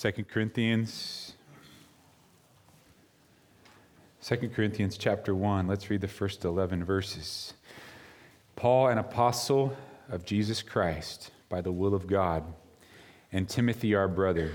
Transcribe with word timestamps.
2 0.00 0.12
Corinthians. 0.30 1.34
2 4.22 4.48
Corinthians 4.50 4.96
chapter 4.96 5.34
1. 5.34 5.66
Let's 5.66 5.90
read 5.90 6.02
the 6.02 6.06
first 6.06 6.44
11 6.44 6.84
verses. 6.84 7.52
Paul, 8.54 8.88
an 8.88 8.98
apostle 8.98 9.76
of 10.08 10.24
Jesus 10.24 10.62
Christ 10.62 11.32
by 11.48 11.62
the 11.62 11.72
will 11.72 11.94
of 11.94 12.06
God, 12.06 12.44
and 13.32 13.48
Timothy, 13.48 13.96
our 13.96 14.06
brother, 14.06 14.52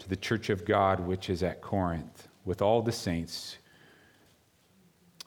to 0.00 0.08
the 0.08 0.16
church 0.16 0.50
of 0.50 0.64
God 0.64 0.98
which 0.98 1.30
is 1.30 1.44
at 1.44 1.60
Corinth, 1.60 2.26
with 2.44 2.60
all 2.60 2.82
the 2.82 2.90
saints 2.90 3.58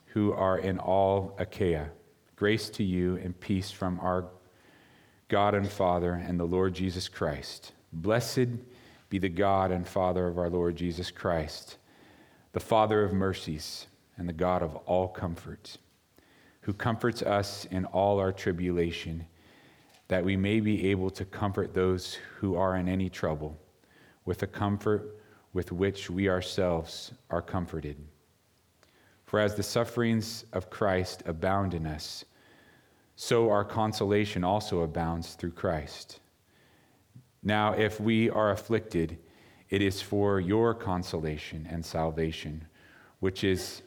who 0.08 0.34
are 0.34 0.58
in 0.58 0.78
all 0.78 1.34
Achaia. 1.38 1.88
Grace 2.36 2.68
to 2.68 2.84
you 2.84 3.16
and 3.24 3.40
peace 3.40 3.70
from 3.70 3.98
our 4.00 4.26
God 5.28 5.54
and 5.54 5.70
Father 5.70 6.12
and 6.12 6.38
the 6.38 6.44
Lord 6.44 6.74
Jesus 6.74 7.08
Christ. 7.08 7.72
Blessed 7.94 8.48
be 9.08 9.18
the 9.18 9.28
God 9.28 9.70
and 9.70 9.86
Father 9.86 10.26
of 10.26 10.38
our 10.38 10.50
Lord 10.50 10.76
Jesus 10.76 11.10
Christ, 11.10 11.78
the 12.52 12.60
Father 12.60 13.02
of 13.02 13.12
mercies 13.12 13.86
and 14.16 14.28
the 14.28 14.32
God 14.32 14.62
of 14.62 14.76
all 14.76 15.08
comfort, 15.08 15.78
who 16.62 16.72
comforts 16.72 17.22
us 17.22 17.66
in 17.70 17.84
all 17.86 18.18
our 18.18 18.32
tribulation, 18.32 19.26
that 20.08 20.24
we 20.24 20.36
may 20.36 20.60
be 20.60 20.90
able 20.90 21.10
to 21.10 21.24
comfort 21.24 21.72
those 21.72 22.18
who 22.38 22.56
are 22.56 22.76
in 22.76 22.88
any 22.88 23.08
trouble 23.08 23.58
with 24.24 24.38
the 24.38 24.46
comfort 24.46 25.16
with 25.52 25.72
which 25.72 26.10
we 26.10 26.28
ourselves 26.28 27.12
are 27.30 27.42
comforted. 27.42 27.96
For 29.24 29.40
as 29.40 29.54
the 29.54 29.62
sufferings 29.62 30.44
of 30.52 30.70
Christ 30.70 31.22
abound 31.26 31.74
in 31.74 31.86
us, 31.86 32.24
so 33.16 33.50
our 33.50 33.64
consolation 33.64 34.44
also 34.44 34.82
abounds 34.82 35.34
through 35.34 35.52
Christ. 35.52 36.20
Now, 37.42 37.72
if 37.72 38.00
we 38.00 38.30
are 38.30 38.50
afflicted, 38.50 39.18
it 39.70 39.82
is 39.82 40.02
for 40.02 40.40
your 40.40 40.74
consolation 40.74 41.66
and 41.70 41.84
salvation, 41.84 42.66
which 43.20 43.44
is 43.44 43.82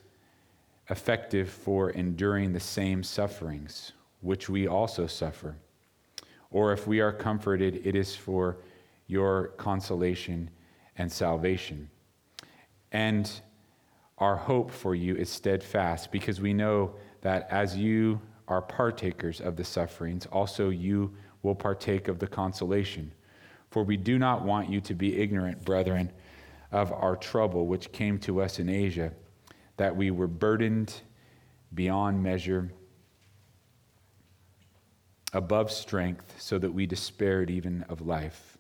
effective 0.90 1.50
for 1.50 1.90
enduring 1.90 2.54
the 2.54 2.60
same 2.60 3.04
sufferings, 3.04 3.94
which 4.22 4.50
we 4.50 4.68
also 4.68 5.08
suffer. 5.08 5.56
Or 6.50 6.74
if 6.74 6.86
we 6.86 7.00
are 7.00 7.14
comforted, 7.14 7.86
it 7.86 7.96
is 7.96 8.16
for 8.16 8.58
your 9.08 9.48
consolation 9.58 10.50
and 10.98 11.12
salvation. 11.12 11.90
And 12.92 13.32
our 14.18 14.36
hope 14.36 14.70
for 14.70 14.94
you 14.96 15.16
is 15.16 15.30
steadfast, 15.30 16.12
because 16.12 16.40
we 16.42 16.54
know 16.54 16.94
that 17.22 17.48
as 17.50 17.76
you 17.76 18.22
are 18.48 18.62
partakers 18.62 19.40
of 19.42 19.56
the 19.56 19.64
sufferings, 19.64 20.26
also 20.28 20.70
you 20.70 21.16
will 21.42 21.56
partake 21.56 22.08
of 22.08 22.20
the 22.20 22.28
consolation. 22.28 23.12
For 23.72 23.84
we 23.84 23.98
do 23.98 24.20
not 24.20 24.44
want 24.44 24.70
you 24.70 24.82
to 24.82 24.94
be 24.94 25.20
ignorant, 25.20 25.64
brethren, 25.64 26.12
of 26.72 26.92
our 26.92 27.16
trouble 27.16 27.68
which 27.68 27.92
came 27.92 28.20
to 28.20 28.42
us 28.42 28.60
in 28.60 28.70
Asia, 28.70 29.14
that 29.78 29.96
we 29.96 30.12
were 30.12 30.28
burdened 30.28 30.94
beyond 31.74 32.22
measure, 32.22 32.72
above 35.34 35.72
strength, 35.72 36.36
so 36.38 36.60
that 36.60 36.74
we 36.74 36.86
despaired 36.86 37.50
even 37.50 37.84
of 37.84 38.02
life. 38.02 38.58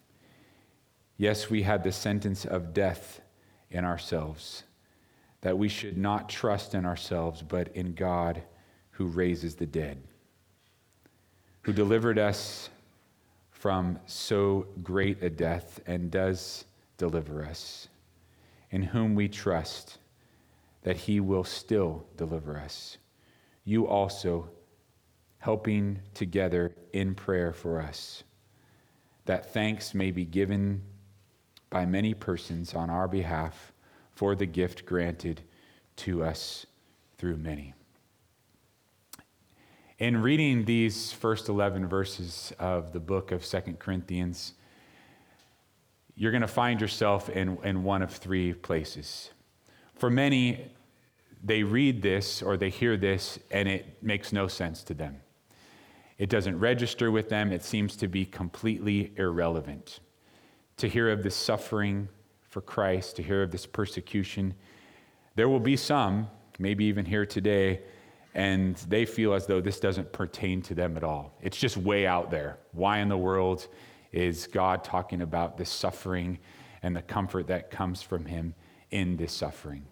Yes, 1.18 1.50
we 1.50 1.64
had 1.64 1.84
the 1.84 1.92
sentence 1.92 2.46
of 2.46 2.74
death 2.74 3.20
in 3.70 3.84
ourselves, 3.84 4.64
that 5.42 5.58
we 5.58 5.68
should 5.68 5.98
not 5.98 6.30
trust 6.30 6.74
in 6.74 6.86
ourselves, 6.86 7.42
but 7.42 7.68
in 7.76 7.94
God 7.94 8.42
who 8.92 9.08
raises 9.08 9.56
the 9.56 9.66
dead, 9.66 10.02
who 11.64 11.74
delivered 11.74 12.18
us 12.18 12.70
from 13.62 14.00
so 14.08 14.66
great 14.82 15.22
a 15.22 15.30
death 15.30 15.80
and 15.86 16.10
does 16.10 16.66
deliver 16.98 17.46
us, 17.46 17.88
in 18.72 18.82
whom 18.82 19.14
we 19.14 19.28
trust 19.28 20.00
that 20.82 20.98
he 20.98 21.20
will 21.20 21.44
still 21.44 22.04
deliver 22.18 22.58
us. 22.58 22.98
You 23.64 23.86
also 23.86 24.50
helping 25.38 26.00
together 26.16 26.74
in 26.92 27.14
prayer 27.14 27.54
for 27.54 27.80
us, 27.80 28.24
that 29.26 29.54
thanks 29.54 29.94
may 29.94 30.10
be 30.10 30.26
given 30.26 30.82
by 31.70 31.86
many 31.86 32.16
persons 32.16 32.74
on 32.74 32.90
our 32.90 33.08
behalf 33.08 33.74
for 34.10 34.34
the 34.34 34.48
gift 34.48 34.88
granted 34.88 35.40
to 35.98 36.24
us 36.24 36.66
through 37.20 37.38
many. 37.38 37.76
In 40.02 40.20
reading 40.20 40.66
these 40.66 41.12
first 41.12 41.48
11 41.48 41.88
verses 41.88 42.52
of 42.58 42.92
the 42.92 43.00
book 43.00 43.32
of 43.32 43.46
Second 43.46 43.78
Corinthians, 43.78 44.56
you're 46.16 46.32
going 46.32 46.42
to 46.42 46.48
find 46.48 46.82
yourself 46.82 47.30
in, 47.30 47.60
in 47.64 47.84
one 47.84 48.02
of 48.02 48.10
three 48.10 48.52
places. 48.52 49.30
For 49.94 50.10
many, 50.10 50.72
they 51.44 51.62
read 51.62 52.02
this 52.02 52.42
or 52.42 52.58
they 52.58 52.72
hear 52.72 52.98
this 52.98 53.38
and 53.52 53.70
it 53.70 54.02
makes 54.02 54.34
no 54.34 54.48
sense 54.48 54.82
to 54.86 54.96
them. 54.96 55.18
It 56.18 56.32
doesn't 56.32 56.58
register 56.58 57.12
with 57.12 57.30
them, 57.30 57.52
it 57.52 57.64
seems 57.64 57.96
to 57.98 58.08
be 58.08 58.26
completely 58.26 59.14
irrelevant. 59.18 60.00
To 60.78 60.88
hear 60.88 61.12
of 61.12 61.22
this 61.22 61.36
suffering 61.36 62.10
for 62.50 62.62
Christ, 62.62 63.18
to 63.18 63.22
hear 63.22 63.44
of 63.44 63.52
this 63.52 63.68
persecution, 63.68 64.56
there 65.36 65.48
will 65.48 65.60
be 65.60 65.78
some, 65.78 66.28
maybe 66.58 66.86
even 66.86 67.06
here 67.06 67.28
today, 67.28 67.82
and 68.34 68.76
they 68.88 69.06
feel 69.06 69.34
as 69.34 69.46
though 69.46 69.60
this 69.62 69.80
doesn't 69.80 70.12
pertain 70.14 70.62
to 70.64 70.74
them 70.74 70.96
at 70.96 71.04
all. 71.04 71.38
It's 71.42 71.58
just 71.58 71.78
way 71.78 72.08
out 72.08 72.32
there. 72.32 72.58
Why 72.72 73.00
in 73.00 73.10
the 73.10 73.18
world 73.18 73.68
is 74.12 74.48
God 74.48 74.84
talking 74.84 75.22
about 75.22 75.58
this 75.58 75.70
suffering 75.70 76.40
and 76.82 76.96
the 76.96 77.02
comfort 77.02 77.48
that 77.48 77.72
comes 77.72 78.02
from 78.02 78.26
Him 78.26 78.54
in 78.90 79.18
this 79.18 79.34
suffering? 79.34 79.86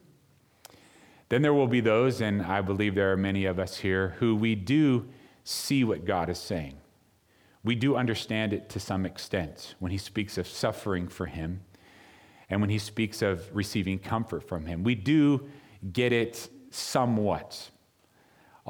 Then 1.28 1.42
there 1.42 1.54
will 1.54 1.68
be 1.68 1.82
those, 1.82 2.22
and 2.22 2.42
I 2.42 2.62
believe 2.62 2.96
there 2.96 3.12
are 3.12 3.18
many 3.18 3.46
of 3.46 3.60
us 3.60 3.78
here, 3.78 4.16
who 4.20 4.36
we 4.36 4.56
do 4.56 5.08
see 5.44 5.84
what 5.84 6.06
God 6.06 6.30
is 6.30 6.40
saying. 6.40 6.78
We 7.64 7.76
do 7.76 7.98
understand 7.98 8.54
it 8.54 8.70
to 8.70 8.80
some 8.80 9.06
extent 9.06 9.76
when 9.80 9.92
He 9.92 9.98
speaks 9.98 10.38
of 10.38 10.48
suffering 10.48 11.08
for 11.08 11.26
Him 11.26 11.62
and 12.50 12.62
when 12.62 12.70
He 12.70 12.80
speaks 12.80 13.22
of 13.22 13.54
receiving 13.54 14.00
comfort 14.00 14.48
from 14.48 14.66
Him. 14.66 14.84
We 14.84 14.96
do 14.96 15.48
get 15.92 16.14
it 16.14 16.50
somewhat 16.72 17.70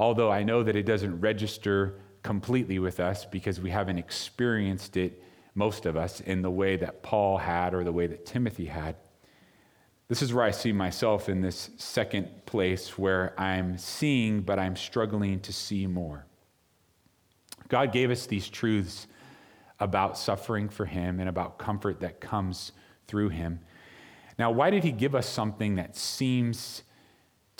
although 0.00 0.32
I 0.32 0.42
know 0.42 0.62
that 0.62 0.76
it 0.76 0.84
doesn't 0.84 1.20
register 1.20 2.00
completely 2.22 2.78
with 2.78 3.00
us 3.00 3.26
because 3.26 3.60
we 3.60 3.68
haven't 3.68 3.98
experienced 3.98 4.96
it, 4.96 5.22
most 5.54 5.84
of 5.84 5.94
us, 5.94 6.20
in 6.20 6.40
the 6.40 6.50
way 6.50 6.76
that 6.76 7.02
Paul 7.02 7.36
had 7.36 7.74
or 7.74 7.84
the 7.84 7.92
way 7.92 8.06
that 8.06 8.24
Timothy 8.24 8.64
had. 8.64 8.96
This 10.08 10.22
is 10.22 10.32
where 10.32 10.44
I 10.44 10.52
see 10.52 10.72
myself 10.72 11.28
in 11.28 11.42
this 11.42 11.70
second 11.76 12.46
place 12.46 12.96
where 12.96 13.38
I'm 13.38 13.76
seeing, 13.76 14.40
but 14.40 14.58
I'm 14.58 14.74
struggling 14.74 15.38
to 15.40 15.52
see 15.52 15.86
more. 15.86 16.24
God 17.68 17.92
gave 17.92 18.10
us 18.10 18.24
these 18.24 18.48
truths 18.48 19.06
about 19.80 20.16
suffering 20.16 20.70
for 20.70 20.86
Him 20.86 21.20
and 21.20 21.28
about 21.28 21.58
comfort 21.58 22.00
that 22.00 22.20
comes 22.20 22.72
through 23.06 23.28
Him. 23.28 23.60
Now, 24.38 24.50
why 24.50 24.70
did 24.70 24.82
He 24.82 24.92
give 24.92 25.14
us 25.14 25.28
something 25.28 25.76
that 25.76 25.94
seems 25.94 26.84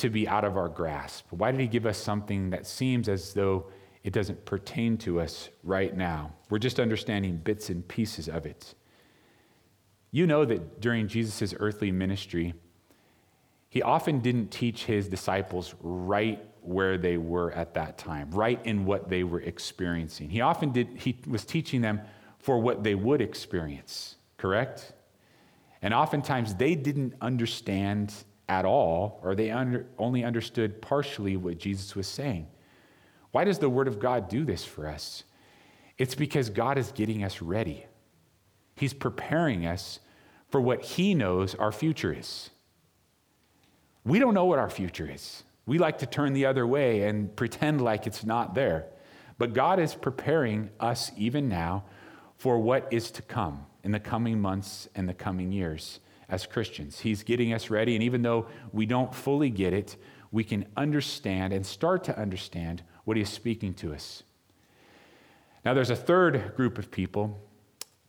to 0.01 0.11
be 0.11 0.29
out 0.29 0.45
of 0.45 0.57
our 0.57 0.69
grasp? 0.69 1.27
Why 1.31 1.51
did 1.53 1.61
he 1.61 1.67
give 1.67 1.87
us 1.87 1.99
something 1.99 2.51
that 2.51 2.67
seems 2.67 3.09
as 3.09 3.33
though 3.33 3.67
it 4.03 4.13
doesn't 4.13 4.45
pertain 4.45 4.99
to 4.99 5.21
us 5.21 5.49
right 5.63 5.97
now? 5.97 6.33
We're 6.49 6.59
just 6.59 6.81
understanding 6.81 7.37
bits 7.37 7.71
and 7.71 7.87
pieces 7.87 8.29
of 8.29 8.47
it. 8.47 8.75
You 10.11 10.27
know 10.27 10.45
that 10.45 10.81
during 10.81 11.07
Jesus' 11.07 11.55
earthly 11.59 11.93
ministry, 11.93 12.55
he 13.69 13.83
often 13.83 14.19
didn't 14.19 14.51
teach 14.51 14.85
his 14.85 15.09
disciples 15.09 15.75
right 15.81 16.45
where 16.63 16.99
they 16.99 17.17
were 17.17 17.53
at 17.53 17.75
that 17.75 17.97
time, 17.97 18.31
right 18.33 18.61
in 18.65 18.85
what 18.85 19.09
they 19.09 19.23
were 19.23 19.41
experiencing. 19.41 20.29
He 20.29 20.41
often 20.41 20.73
did, 20.73 20.89
he 20.99 21.19
was 21.27 21.45
teaching 21.45 21.81
them 21.81 22.01
for 22.39 22.59
what 22.59 22.83
they 22.83 22.95
would 22.95 23.21
experience, 23.21 24.17
correct? 24.37 24.93
And 25.83 25.95
oftentimes 25.95 26.55
they 26.57 26.75
didn't 26.75 27.15
understand 27.21 28.13
at 28.51 28.65
all, 28.65 29.21
or 29.23 29.37
they 29.37 29.49
under, 29.53 29.87
only 29.97 30.25
understood 30.25 30.83
partially 30.83 31.37
what 31.37 31.57
Jesus 31.57 31.95
was 31.95 32.09
saying. 32.09 32.49
Why 33.31 33.45
does 33.45 33.61
the 33.61 33.71
Word 33.71 33.87
of 33.87 34.01
God 34.01 34.29
do 34.29 34.45
this 34.45 34.65
for 34.65 34.89
us? 34.89 35.23
It's 35.99 36.17
because 36.17 36.51
God 36.51 36.77
is 36.77 36.91
getting 36.91 37.23
us 37.23 37.41
ready. 37.41 37.87
He's 38.75 38.93
preparing 38.93 39.67
us 39.67 40.01
for 40.49 40.61
what 40.61 40.83
He 40.83 41.15
knows 41.15 41.55
our 41.55 41.71
future 41.71 42.13
is. 42.13 42.51
We 44.05 44.19
don't 44.19 44.35
know 44.35 44.47
what 44.47 44.59
our 44.59 44.71
future 44.71 45.09
is. 45.09 45.45
We 45.65 45.79
like 45.79 45.99
to 45.99 46.07
turn 46.07 46.33
the 46.33 46.47
other 46.47 46.67
way 46.67 47.05
and 47.05 47.35
pretend 47.37 47.81
like 47.81 48.09
it's 48.09 48.25
not 48.25 48.57
there. 48.57 48.87
But 49.39 49.53
God 49.53 49.79
is 49.79 49.95
preparing 49.95 50.71
us 50.81 51.13
even 51.17 51.49
now 51.49 51.85
for 52.37 52.59
what 52.59 52.89
is 52.91 53.13
to 53.13 53.23
come 53.23 53.67
in 53.85 53.93
the 53.93 54.01
coming 54.01 54.41
months 54.41 54.89
and 54.97 55.09
the 55.09 55.15
coming 55.15 55.53
years 55.53 56.01
as 56.31 56.47
Christians. 56.47 57.01
He's 57.01 57.23
getting 57.23 57.53
us 57.53 57.71
ready, 57.71 57.95
and 57.95 58.03
even 58.03 58.23
though 58.23 58.47
we 58.73 58.87
don't 58.87 59.15
fully 59.15 59.51
get 59.51 59.73
it, 59.73 59.97
we 60.31 60.45
can 60.45 60.65
understand 60.77 61.53
and 61.53 61.67
start 61.67 62.05
to 62.05 62.19
understand 62.19 62.83
what 63.05 63.17
He 63.17 63.23
is 63.23 63.29
speaking 63.29 63.75
to 63.75 63.93
us. 63.93 64.23
Now, 65.65 65.75
there's 65.75 65.91
a 65.91 65.97
third 65.97 66.55
group 66.57 66.79
of 66.79 66.91
people, 66.91 67.39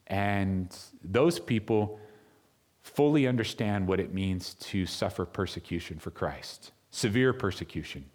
and 0.08 0.76
those 1.04 1.40
people 1.40 2.00
fully 2.82 3.28
understand 3.28 3.88
what 3.88 4.00
it 4.00 4.14
means 4.14 4.54
to 4.56 4.86
suffer 4.86 5.26
persecution 5.26 6.00
for 6.00 6.12
Christ, 6.12 6.72
severe 6.92 7.34
persecution, 7.34 8.06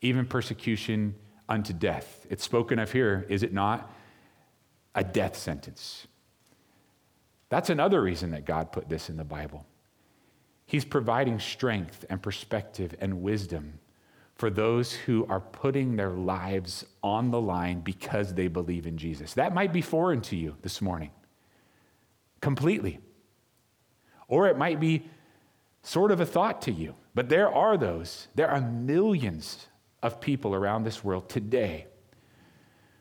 even 0.00 0.26
persecution 0.26 1.14
unto 1.48 1.72
death. 1.72 2.26
It's 2.30 2.44
spoken 2.44 2.78
of 2.78 2.92
here, 2.92 3.26
is 3.28 3.42
it 3.42 3.52
not? 3.52 3.90
A 4.94 5.04
death 5.04 5.36
sentence. 5.36 6.06
That's 7.54 7.70
another 7.70 8.02
reason 8.02 8.32
that 8.32 8.46
God 8.46 8.72
put 8.72 8.88
this 8.88 9.08
in 9.08 9.16
the 9.16 9.22
Bible. 9.22 9.64
He's 10.66 10.84
providing 10.84 11.38
strength 11.38 12.04
and 12.10 12.20
perspective 12.20 12.96
and 12.98 13.22
wisdom 13.22 13.78
for 14.34 14.50
those 14.50 14.92
who 14.92 15.24
are 15.28 15.38
putting 15.38 15.94
their 15.94 16.10
lives 16.10 16.84
on 17.00 17.30
the 17.30 17.40
line 17.40 17.78
because 17.78 18.34
they 18.34 18.48
believe 18.48 18.88
in 18.88 18.98
Jesus. 18.98 19.34
That 19.34 19.54
might 19.54 19.72
be 19.72 19.82
foreign 19.82 20.20
to 20.22 20.34
you 20.34 20.56
this 20.62 20.82
morning, 20.82 21.12
completely. 22.40 22.98
Or 24.26 24.48
it 24.48 24.58
might 24.58 24.80
be 24.80 25.08
sort 25.84 26.10
of 26.10 26.18
a 26.18 26.26
thought 26.26 26.60
to 26.62 26.72
you. 26.72 26.96
But 27.14 27.28
there 27.28 27.54
are 27.54 27.76
those, 27.76 28.26
there 28.34 28.50
are 28.50 28.60
millions 28.60 29.68
of 30.02 30.20
people 30.20 30.56
around 30.56 30.82
this 30.82 31.04
world 31.04 31.28
today 31.28 31.86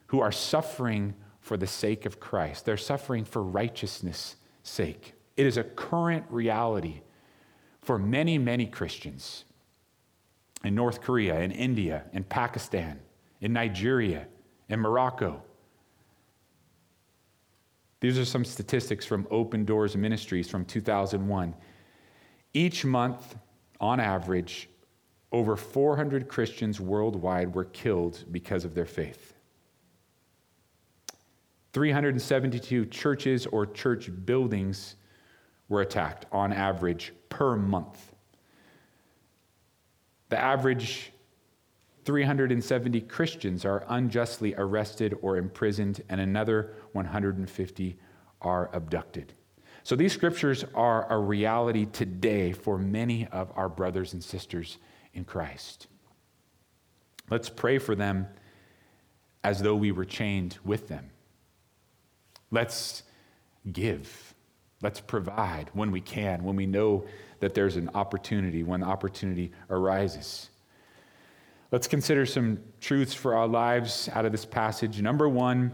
who 0.06 0.20
are 0.20 0.32
suffering 0.32 1.16
for 1.40 1.58
the 1.58 1.66
sake 1.66 2.06
of 2.06 2.20
Christ. 2.20 2.66
They're 2.66 2.78
suffering 2.78 3.26
for 3.26 3.42
righteousness' 3.42 4.36
sake. 4.64 5.14
It 5.38 5.46
is 5.46 5.58
a 5.58 5.64
current 5.64 6.26
reality 6.30 7.02
for 7.82 8.00
many, 8.00 8.38
many 8.38 8.66
Christians 8.66 9.46
in 10.64 10.74
North 10.74 11.02
Korea, 11.02 11.40
in 11.42 11.52
India, 11.52 12.04
in 12.14 12.24
Pakistan, 12.24 13.00
in 13.42 13.54
Nigeria, 13.54 14.28
in 14.70 14.80
Morocco. 14.80 15.44
These 18.00 18.18
are 18.18 18.26
some 18.26 18.46
statistics 18.46 19.06
from 19.06 19.28
Open 19.32 19.66
Doors 19.66 19.96
Ministries 19.96 20.50
from 20.50 20.66
2001. 20.66 21.54
Each 22.54 22.86
month, 22.86 23.36
on 23.80 24.00
average, 24.00 24.70
over 25.32 25.56
400 25.56 26.28
Christians 26.28 26.80
worldwide 26.80 27.54
were 27.54 27.66
killed 27.66 28.24
because 28.32 28.66
of 28.66 28.76
their 28.76 28.86
faith. 28.86 29.33
372 31.74 32.86
churches 32.86 33.46
or 33.48 33.66
church 33.66 34.10
buildings 34.26 34.96
were 35.70 35.82
attacked 35.82 36.26
on 36.32 36.54
average 36.54 37.14
per 37.30 37.56
month. 37.56 38.14
The 40.30 40.40
average 40.40 41.12
370 42.06 43.02
Christians 43.02 43.66
are 43.66 43.86
unjustly 43.88 44.54
arrested 44.56 45.16
or 45.22 45.38
imprisoned, 45.38 46.02
and 46.10 46.22
another 46.22 46.74
150 46.92 47.98
are 48.42 48.70
abducted. 48.74 49.34
So 49.84 49.96
these 49.96 50.14
scriptures 50.14 50.64
are 50.76 51.12
a 51.12 51.18
reality 51.18 51.86
today 51.86 52.52
for 52.54 52.78
many 52.78 53.28
of 53.28 53.52
our 53.56 53.68
brothers 53.68 54.14
and 54.14 54.24
sisters 54.24 54.78
in 55.14 55.26
Christ. 55.26 55.88
Let's 57.30 57.50
pray 57.50 57.80
for 57.80 57.96
them 57.96 58.28
as 59.44 59.62
though 59.62 59.76
we 59.76 59.92
were 59.92 60.06
chained 60.06 60.58
with 60.64 60.88
them. 60.88 61.10
Let's 62.54 63.02
give. 63.72 64.36
Let's 64.84 65.02
provide 65.02 65.72
when 65.74 65.90
we 65.90 66.02
can, 66.02 66.44
when 66.44 66.56
we 66.56 66.68
know 66.68 67.06
that 67.40 67.56
there's 67.56 67.78
an 67.78 67.90
opportunity, 67.96 68.62
when 68.62 68.82
the 68.82 68.86
opportunity 68.86 69.52
arises. 69.72 70.52
Let's 71.72 71.88
consider 71.88 72.28
some 72.28 72.60
truths 72.80 73.16
for 73.16 73.34
our 73.34 73.48
lives 73.48 74.08
out 74.14 74.26
of 74.26 74.32
this 74.32 74.46
passage. 74.46 75.02
Number 75.02 75.28
one, 75.28 75.72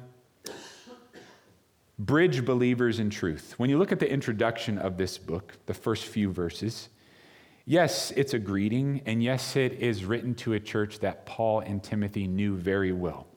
bridge 1.99 2.45
believers 2.45 2.99
in 2.99 3.09
truth. 3.09 3.55
When 3.57 3.69
you 3.69 3.77
look 3.77 3.91
at 3.91 3.99
the 3.99 4.09
introduction 4.09 4.77
of 4.77 4.95
this 4.95 5.17
book, 5.17 5.57
the 5.65 5.73
first 5.73 6.05
few 6.05 6.31
verses, 6.31 6.87
yes, 7.65 8.11
it's 8.15 8.33
a 8.33 8.39
greeting, 8.39 9.01
and 9.05 9.21
yes, 9.21 9.57
it 9.57 9.73
is 9.73 10.05
written 10.05 10.33
to 10.35 10.53
a 10.53 10.61
church 10.61 10.99
that 10.99 11.25
Paul 11.25 11.59
and 11.59 11.83
Timothy 11.83 12.25
knew 12.25 12.55
very 12.55 12.93
well. 12.93 13.27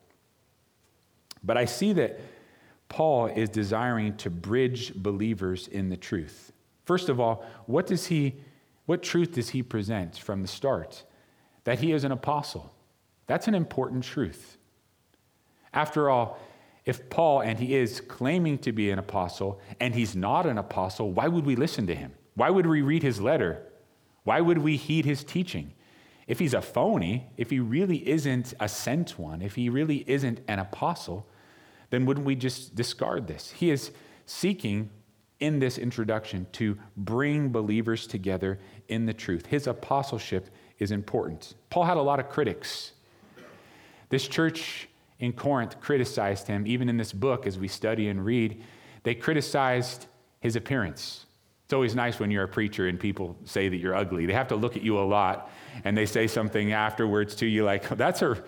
But 1.43 1.57
I 1.57 1.65
see 1.65 1.91
that 1.91 2.21
Paul 2.93 3.25
is 3.25 3.49
desiring 3.49 4.15
to 4.17 4.29
bridge 4.29 4.93
believers 4.93 5.67
in 5.67 5.89
the 5.89 5.97
truth. 5.97 6.51
First 6.85 7.09
of 7.09 7.19
all, 7.19 7.43
what 7.65 7.87
does 7.87 8.05
he 8.05 8.35
what 8.85 9.01
truth 9.01 9.31
does 9.31 9.49
he 9.49 9.63
present 9.63 10.15
from 10.15 10.43
the 10.43 10.47
start? 10.47 11.03
That 11.63 11.79
he 11.79 11.91
is 11.91 12.03
an 12.03 12.11
apostle. 12.11 12.71
That's 13.25 13.47
an 13.47 13.55
important 13.55 14.03
truth. 14.03 14.57
After 15.73 16.07
all, 16.07 16.37
if 16.85 17.09
Paul, 17.09 17.41
and 17.41 17.57
he 17.57 17.75
is 17.75 17.99
claiming 17.99 18.59
to 18.59 18.71
be 18.71 18.91
an 18.91 18.99
apostle, 18.99 19.59
and 19.79 19.95
he's 19.95 20.15
not 20.15 20.45
an 20.45 20.59
apostle, 20.59 21.11
why 21.13 21.27
would 21.27 21.47
we 21.47 21.55
listen 21.55 21.87
to 21.87 21.95
him? 21.95 22.13
Why 22.35 22.51
would 22.51 22.67
we 22.67 22.83
read 22.83 23.01
his 23.01 23.19
letter? 23.19 23.63
Why 24.23 24.39
would 24.39 24.59
we 24.59 24.77
heed 24.77 25.05
his 25.05 25.23
teaching? 25.23 25.73
If 26.27 26.37
he's 26.37 26.53
a 26.53 26.61
phony, 26.61 27.31
if 27.37 27.49
he 27.49 27.59
really 27.59 28.07
isn't 28.07 28.53
a 28.59 28.69
sent 28.69 29.17
one, 29.17 29.41
if 29.41 29.55
he 29.55 29.67
really 29.67 30.03
isn't 30.07 30.41
an 30.47 30.59
apostle, 30.59 31.27
then 31.93 32.07
wouldn't 32.07 32.25
we 32.25 32.35
just 32.35 32.73
discard 32.73 33.27
this? 33.27 33.51
He 33.51 33.69
is 33.69 33.91
seeking 34.25 34.89
in 35.39 35.59
this 35.59 35.77
introduction 35.77 36.47
to 36.53 36.75
bring 36.97 37.49
believers 37.49 38.07
together 38.07 38.57
in 38.87 39.05
the 39.05 39.13
truth. 39.13 39.45
His 39.45 39.67
apostleship 39.67 40.49
is 40.79 40.89
important. 40.89 41.53
Paul 41.69 41.83
had 41.83 41.97
a 41.97 42.01
lot 42.01 42.19
of 42.19 42.29
critics. 42.29 42.93
This 44.09 44.27
church 44.27 44.89
in 45.19 45.33
Corinth 45.33 45.79
criticized 45.81 46.47
him, 46.47 46.65
even 46.65 46.89
in 46.89 46.97
this 46.97 47.13
book, 47.13 47.45
as 47.45 47.59
we 47.59 47.67
study 47.67 48.07
and 48.07 48.25
read, 48.25 48.63
they 49.03 49.13
criticized 49.13 50.07
his 50.39 50.55
appearance. 50.55 51.27
It's 51.65 51.73
always 51.73 51.93
nice 51.93 52.19
when 52.19 52.31
you're 52.31 52.45
a 52.45 52.47
preacher 52.47 52.87
and 52.87 52.99
people 52.99 53.37
say 53.45 53.69
that 53.69 53.77
you're 53.77 53.95
ugly. 53.95 54.25
They 54.25 54.33
have 54.33 54.47
to 54.47 54.55
look 54.55 54.75
at 54.75 54.81
you 54.81 54.97
a 54.97 55.05
lot 55.05 55.51
and 55.83 55.95
they 55.95 56.07
say 56.07 56.25
something 56.25 56.71
afterwards 56.71 57.35
to 57.35 57.45
you 57.45 57.63
like, 57.63 57.87
that's 57.89 58.23
a, 58.23 58.43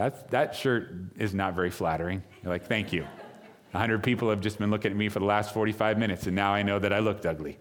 that, 0.00 0.30
that 0.30 0.54
shirt 0.54 0.94
is 1.18 1.34
not 1.34 1.54
very 1.54 1.68
flattering. 1.68 2.22
You're 2.42 2.50
like, 2.50 2.64
thank 2.66 2.90
you. 2.90 3.02
100 3.72 4.02
people 4.02 4.30
have 4.30 4.40
just 4.40 4.58
been 4.58 4.70
looking 4.70 4.90
at 4.90 4.96
me 4.96 5.10
for 5.10 5.18
the 5.18 5.26
last 5.26 5.52
45 5.52 5.98
minutes 5.98 6.26
and 6.26 6.34
now 6.34 6.54
I 6.54 6.62
know 6.62 6.78
that 6.78 6.90
I 6.90 7.00
looked 7.00 7.26
ugly. 7.26 7.58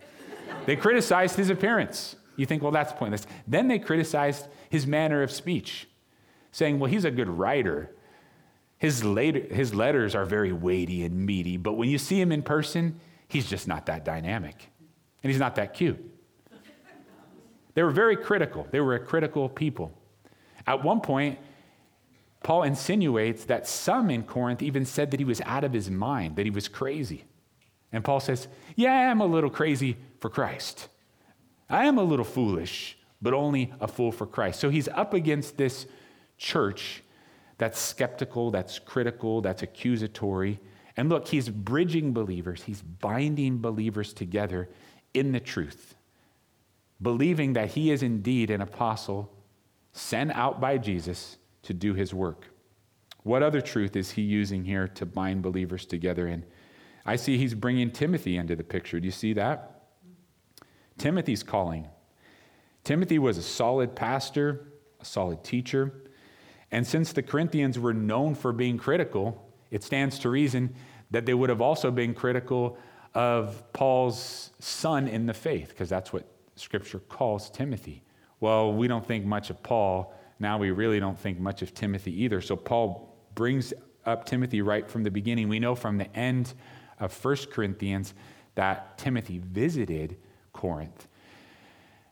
they 0.66 0.78
criticized 0.78 1.36
his 1.36 1.50
appearance. 1.50 2.16
You 2.38 2.46
think, 2.46 2.64
well, 2.64 2.72
that's 2.72 2.94
pointless. 2.94 3.28
Then 3.46 3.68
they 3.68 3.78
criticized 3.78 4.48
his 4.70 4.88
manner 4.88 5.22
of 5.22 5.32
speech, 5.32 5.90
saying, 6.54 6.80
well, 6.80 6.90
he's 6.90 7.04
a 7.04 7.12
good 7.12 7.28
writer, 7.28 7.94
his, 8.78 9.04
later, 9.04 9.42
his 9.54 9.76
letters 9.76 10.16
are 10.16 10.24
very 10.24 10.54
weighty 10.54 11.04
and 11.04 11.26
meaty, 11.26 11.58
but 11.58 11.74
when 11.74 11.90
you 11.90 11.98
see 11.98 12.22
him 12.22 12.32
in 12.32 12.42
person, 12.42 13.02
he's 13.28 13.50
just 13.50 13.68
not 13.68 13.88
that 13.88 14.06
dynamic. 14.06 14.56
And 15.22 15.30
he's 15.30 15.42
not 15.42 15.56
that 15.56 15.74
cute. 15.74 16.00
They 17.74 17.84
were 17.84 17.92
very 17.92 18.16
critical. 18.16 18.66
They 18.72 18.80
were 18.80 18.96
a 18.96 19.00
critical 19.00 19.50
people. 19.50 19.92
At 20.66 20.86
one 20.86 21.02
point, 21.02 21.38
Paul 22.44 22.64
insinuates 22.64 23.46
that 23.46 23.68
some 23.68 24.10
in 24.10 24.24
Corinth 24.24 24.62
even 24.62 24.86
said 24.86 25.12
that 25.12 25.20
he 25.20 25.26
was 25.26 25.42
out 25.42 25.64
of 25.64 25.74
his 25.74 25.90
mind, 25.90 26.36
that 26.38 26.46
he 26.46 26.52
was 26.52 26.68
crazy. 26.68 27.26
And 27.92 28.04
Paul 28.04 28.20
says, 28.20 28.48
Yeah, 28.76 29.12
I'm 29.12 29.22
a 29.22 29.26
little 29.26 29.50
crazy 29.50 29.98
for 30.20 30.30
Christ. 30.30 30.88
I 31.70 31.86
am 31.86 31.98
a 31.98 32.04
little 32.04 32.26
foolish, 32.26 32.98
but 33.22 33.34
only 33.34 33.74
a 33.80 33.88
fool 33.88 34.12
for 34.12 34.26
Christ. 34.26 34.60
So 34.60 34.70
he's 34.70 34.88
up 34.88 35.14
against 35.14 35.58
this 35.58 35.86
church 36.38 37.04
that's 37.58 37.80
skeptical, 37.80 38.52
that's 38.52 38.80
critical, 38.80 39.42
that's 39.42 39.62
accusatory. 39.62 40.60
And 40.96 41.10
look, 41.10 41.28
he's 41.28 41.50
bridging 41.50 42.14
believers, 42.14 42.64
he's 42.64 42.82
binding 42.82 43.60
believers 43.60 44.14
together 44.14 44.70
in 45.14 45.34
the 45.34 45.40
truth, 45.40 45.96
believing 47.02 47.54
that 47.54 47.72
he 47.72 47.92
is 47.92 48.02
indeed 48.02 48.50
an 48.50 48.62
apostle 48.62 49.32
sent 49.92 50.32
out 50.32 50.62
by 50.62 50.78
Jesus 50.78 51.38
to 51.64 51.74
do 51.74 51.94
his 51.94 52.14
work. 52.14 52.46
What 53.24 53.44
other 53.44 53.62
truth 53.62 53.96
is 53.96 54.12
he 54.12 54.22
using 54.22 54.64
here 54.64 54.88
to 54.88 55.06
bind 55.06 55.42
believers 55.42 55.86
together 55.86 56.28
in? 56.28 56.46
I 57.06 57.16
see 57.16 57.38
he's 57.38 57.54
bringing 57.54 57.92
Timothy 57.92 58.38
into 58.38 58.56
the 58.56 58.64
picture. 58.64 59.00
Do 59.00 59.06
you 59.06 59.12
see 59.12 59.34
that? 59.34 59.84
Timothy's 60.98 61.44
calling. 61.44 61.88
Timothy 62.84 63.20
was 63.20 63.38
a 63.38 63.44
solid 63.44 63.96
pastor, 63.96 64.74
a 65.00 65.06
solid 65.06 65.44
teacher. 65.44 66.04
And 66.72 66.86
since 66.86 67.14
the 67.14 67.24
Corinthians 67.24 67.80
were 67.80 67.94
known 67.94 68.36
for 68.36 68.52
being 68.52 68.78
critical, 68.78 69.52
it 69.72 69.84
stands 69.84 70.20
to 70.20 70.30
reason 70.30 70.74
that 71.12 71.26
they 71.26 71.34
would 71.34 71.50
have 71.50 71.62
also 71.62 71.92
been 71.92 72.14
critical 72.14 72.78
of 73.16 73.64
Paul's 73.74 74.52
son 74.60 75.08
in 75.08 75.26
the 75.26 75.34
faith, 75.34 75.70
because 75.70 75.90
that's 75.90 76.14
what 76.14 76.26
Scripture 76.56 77.00
calls 77.00 77.50
Timothy. 77.50 78.04
Well, 78.40 78.72
we 78.74 78.88
don't 78.88 79.06
think 79.06 79.26
much 79.26 79.50
of 79.50 79.62
Paul. 79.64 80.14
Now 80.40 80.58
we 80.58 80.72
really 80.72 81.00
don't 81.00 81.20
think 81.20 81.40
much 81.40 81.62
of 81.62 81.74
Timothy 81.74 82.24
either. 82.24 82.42
So 82.42 82.56
Paul 82.56 83.18
brings 83.36 83.74
up 84.06 84.26
Timothy 84.26 84.62
right 84.62 84.90
from 84.90 85.04
the 85.04 85.12
beginning. 85.12 85.50
We 85.50 85.60
know 85.60 85.76
from 85.76 85.98
the 85.98 86.16
end 86.18 86.54
of 87.00 87.14
1 87.24 87.36
Corinthians 87.52 88.14
that 88.56 88.98
Timothy 88.98 89.40
visited 89.40 90.18
Corinth. 90.54 91.08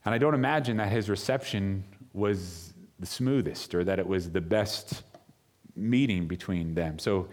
And 0.05 0.13
I 0.13 0.17
don't 0.17 0.34
imagine 0.34 0.77
that 0.77 0.89
his 0.89 1.10
reception 1.10 1.84
was 2.13 2.74
the 3.00 3.05
smoothest 3.05 3.75
or 3.75 3.84
that 3.84 4.00
it 4.00 4.07
was 4.07 4.31
the 4.31 4.41
best 4.41 5.03
meeting 5.75 6.27
between 6.27 6.74
them. 6.74 7.00
So 7.00 7.27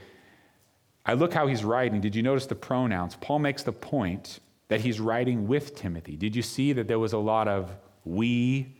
I 1.06 1.14
look 1.14 1.32
how 1.32 1.46
he's 1.46 1.64
writing. 1.64 2.00
Did 2.00 2.14
you 2.14 2.22
notice 2.22 2.46
the 2.46 2.54
pronouns? 2.54 3.16
Paul 3.20 3.38
makes 3.38 3.62
the 3.62 3.72
point 3.72 4.40
that 4.68 4.80
he's 4.80 5.00
writing 5.00 5.46
with 5.46 5.74
Timothy. 5.74 6.16
Did 6.16 6.34
you 6.34 6.42
see 6.42 6.72
that 6.72 6.88
there 6.88 6.98
was 6.98 7.12
a 7.12 7.18
lot 7.18 7.48
of 7.48 7.76
we 8.04 8.76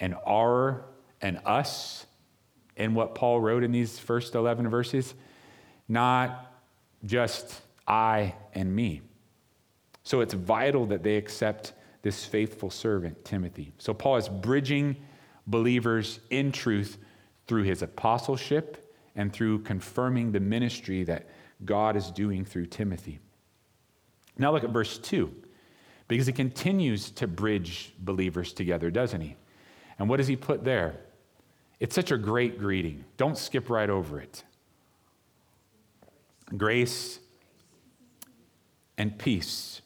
and 0.00 0.14
our 0.26 0.84
and 1.24 1.40
us 1.46 2.06
in 2.76 2.94
what 2.94 3.14
Paul 3.14 3.40
wrote 3.40 3.64
in 3.64 3.72
these 3.72 3.98
first 3.98 4.34
11 4.34 4.68
verses? 4.68 5.14
Not 5.88 6.52
just 7.04 7.62
I 7.88 8.34
and 8.54 8.74
me. 8.74 9.00
So 10.02 10.20
it's 10.20 10.34
vital 10.34 10.84
that 10.86 11.02
they 11.02 11.16
accept 11.16 11.72
this 12.02 12.26
faithful 12.26 12.68
servant, 12.68 13.24
Timothy. 13.24 13.72
So 13.78 13.94
Paul 13.94 14.16
is 14.16 14.28
bridging 14.28 14.96
believers 15.46 16.20
in 16.28 16.52
truth 16.52 16.98
through 17.46 17.62
his 17.62 17.80
apostleship 17.80 18.94
and 19.16 19.32
through 19.32 19.60
confirming 19.60 20.32
the 20.32 20.40
ministry 20.40 21.04
that 21.04 21.26
God 21.64 21.96
is 21.96 22.10
doing 22.10 22.44
through 22.44 22.66
Timothy. 22.66 23.18
Now 24.36 24.52
look 24.52 24.64
at 24.64 24.70
verse 24.70 24.98
2, 24.98 25.32
because 26.08 26.26
he 26.26 26.32
continues 26.34 27.10
to 27.12 27.26
bridge 27.26 27.94
believers 27.98 28.52
together, 28.52 28.90
doesn't 28.90 29.22
he? 29.22 29.36
And 29.98 30.08
what 30.08 30.18
does 30.18 30.26
he 30.26 30.36
put 30.36 30.64
there? 30.64 30.96
It's 31.84 31.94
such 31.94 32.12
a 32.12 32.16
great 32.16 32.58
greeting. 32.58 33.04
Don't 33.18 33.36
skip 33.36 33.68
right 33.68 33.90
over 33.90 34.18
it. 34.18 34.42
Grace 36.56 37.18
and 38.96 39.18
peace. 39.18 39.82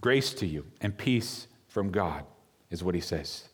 Grace 0.00 0.34
to 0.34 0.46
you 0.48 0.66
and 0.80 0.98
peace 0.98 1.46
from 1.68 1.92
God 1.92 2.24
is 2.72 2.82
what 2.82 2.96
he 2.96 3.00
says. 3.00 3.44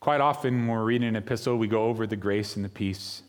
Quite 0.00 0.20
often, 0.20 0.66
when 0.66 0.76
we're 0.76 0.84
reading 0.84 1.08
an 1.08 1.16
epistle, 1.16 1.56
we 1.56 1.66
go 1.66 1.84
over 1.84 2.06
the 2.06 2.14
grace 2.14 2.56
and 2.56 2.62
the 2.62 2.68
peace 2.68 3.22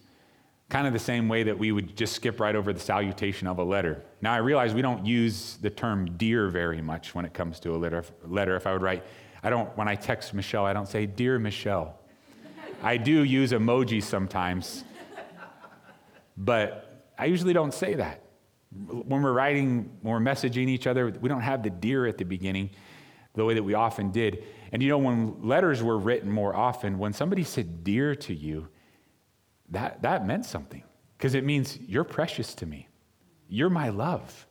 kind 0.67 0.85
of 0.85 0.91
the 0.91 0.99
same 0.99 1.29
way 1.29 1.43
that 1.43 1.57
we 1.57 1.71
would 1.71 1.95
just 1.95 2.13
skip 2.13 2.41
right 2.41 2.55
over 2.57 2.73
the 2.73 2.81
salutation 2.81 3.47
of 3.47 3.59
a 3.59 3.63
letter. 3.63 4.03
Now, 4.21 4.33
I 4.33 4.37
realize 4.39 4.73
we 4.73 4.81
don't 4.81 5.05
use 5.05 5.55
the 5.61 5.69
term 5.69 6.17
dear 6.17 6.49
very 6.49 6.81
much 6.81 7.15
when 7.15 7.23
it 7.23 7.33
comes 7.33 7.61
to 7.61 7.73
a 7.73 7.77
letter. 7.77 8.55
If 8.57 8.67
I 8.67 8.73
would 8.73 8.81
write, 8.81 9.05
I 9.43 9.49
don't, 9.49 9.75
when 9.77 9.87
I 9.87 9.95
text 9.95 10.33
Michelle, 10.33 10.65
I 10.65 10.73
don't 10.73 10.87
say, 10.87 11.05
Dear 11.05 11.39
Michelle. 11.39 11.97
I 12.83 12.97
do 12.97 13.23
use 13.23 13.51
emoji 13.51 14.01
sometimes, 14.01 14.83
but 16.35 17.05
I 17.17 17.25
usually 17.25 17.53
don't 17.53 17.73
say 17.73 17.93
that. 17.95 18.23
When 18.87 19.21
we're 19.21 19.33
writing, 19.33 19.97
when 20.01 20.13
we're 20.13 20.31
messaging 20.31 20.67
each 20.67 20.87
other, 20.87 21.11
we 21.21 21.29
don't 21.29 21.41
have 21.41 21.61
the 21.61 21.69
dear 21.69 22.07
at 22.07 22.17
the 22.17 22.23
beginning 22.23 22.71
the 23.33 23.45
way 23.45 23.53
that 23.53 23.63
we 23.63 23.73
often 23.73 24.11
did. 24.11 24.43
And 24.71 24.81
you 24.81 24.89
know, 24.89 24.97
when 24.97 25.47
letters 25.47 25.83
were 25.83 25.97
written 25.97 26.31
more 26.31 26.55
often, 26.55 26.97
when 26.97 27.13
somebody 27.13 27.43
said 27.43 27.83
dear 27.83 28.15
to 28.15 28.33
you, 28.33 28.67
that, 29.69 30.01
that 30.01 30.25
meant 30.25 30.45
something 30.45 30.83
because 31.17 31.33
it 31.33 31.43
means 31.43 31.77
you're 31.79 32.03
precious 32.03 32.55
to 32.55 32.65
me. 32.65 32.87
You're 33.47 33.69
my 33.69 33.89
love. 33.89 34.47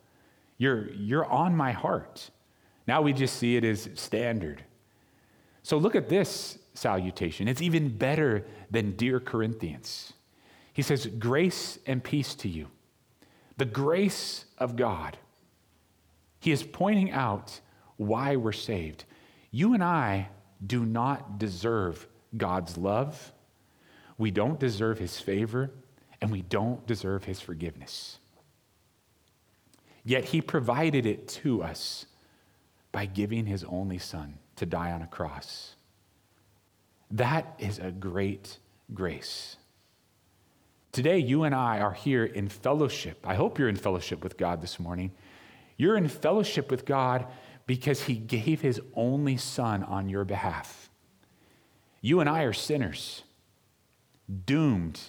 You're, 0.57 0.89
you're 0.91 1.25
on 1.25 1.55
my 1.55 1.71
heart. 1.71 2.29
Now 2.87 3.01
we 3.01 3.13
just 3.13 3.37
see 3.37 3.55
it 3.55 3.63
as 3.63 3.89
standard. 3.95 4.63
So 5.63 5.77
look 5.77 5.95
at 5.95 6.09
this 6.09 6.57
salutation. 6.73 7.47
It's 7.47 7.61
even 7.61 7.89
better 7.97 8.45
than 8.69 8.95
Dear 8.95 9.19
Corinthians. 9.19 10.13
He 10.73 10.81
says, 10.81 11.05
Grace 11.05 11.77
and 11.85 12.03
peace 12.03 12.33
to 12.35 12.49
you. 12.49 12.67
The 13.57 13.65
grace 13.65 14.45
of 14.57 14.75
God. 14.75 15.17
He 16.39 16.51
is 16.51 16.63
pointing 16.63 17.11
out 17.11 17.59
why 17.97 18.35
we're 18.35 18.51
saved. 18.51 19.05
You 19.51 19.73
and 19.73 19.83
I 19.83 20.29
do 20.65 20.85
not 20.85 21.37
deserve 21.37 22.07
God's 22.35 22.77
love 22.77 23.33
we 24.21 24.29
don't 24.29 24.59
deserve 24.59 24.99
his 24.99 25.19
favor, 25.19 25.71
and 26.21 26.31
we 26.31 26.43
don't 26.43 26.85
deserve 26.85 27.23
his 27.23 27.41
forgiveness. 27.41 28.19
Yet 30.03 30.25
he 30.25 30.41
provided 30.41 31.07
it 31.07 31.27
to 31.27 31.63
us 31.63 32.05
by 32.91 33.07
giving 33.07 33.47
his 33.47 33.63
only 33.63 33.97
son 33.97 34.37
to 34.57 34.65
die 34.65 34.91
on 34.91 35.01
a 35.01 35.07
cross. 35.07 35.75
That 37.11 37.55
is 37.59 37.79
a 37.79 37.91
great 37.91 38.57
grace. 38.93 39.57
Today, 40.91 41.19
you 41.19 41.43
and 41.43 41.55
I 41.55 41.79
are 41.79 41.93
here 41.93 42.25
in 42.25 42.49
fellowship. 42.49 43.25
I 43.25 43.35
hope 43.35 43.57
you're 43.57 43.69
in 43.69 43.75
fellowship 43.75 44.23
with 44.23 44.37
God 44.37 44.61
this 44.61 44.79
morning. 44.79 45.11
You're 45.77 45.97
in 45.97 46.07
fellowship 46.07 46.69
with 46.69 46.85
God 46.85 47.27
because 47.65 48.03
he 48.03 48.15
gave 48.15 48.61
his 48.61 48.81
only 48.93 49.37
son 49.37 49.83
on 49.83 50.09
your 50.09 50.25
behalf. 50.25 50.89
You 52.01 52.19
and 52.19 52.29
I 52.29 52.43
are 52.43 52.53
sinners 52.53 53.23
doomed 54.45 54.99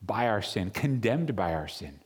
by 0.00 0.28
our 0.28 0.42
sin, 0.42 0.70
condemned 0.70 1.36
by 1.36 1.54
our 1.54 1.68
sin. 1.68 2.00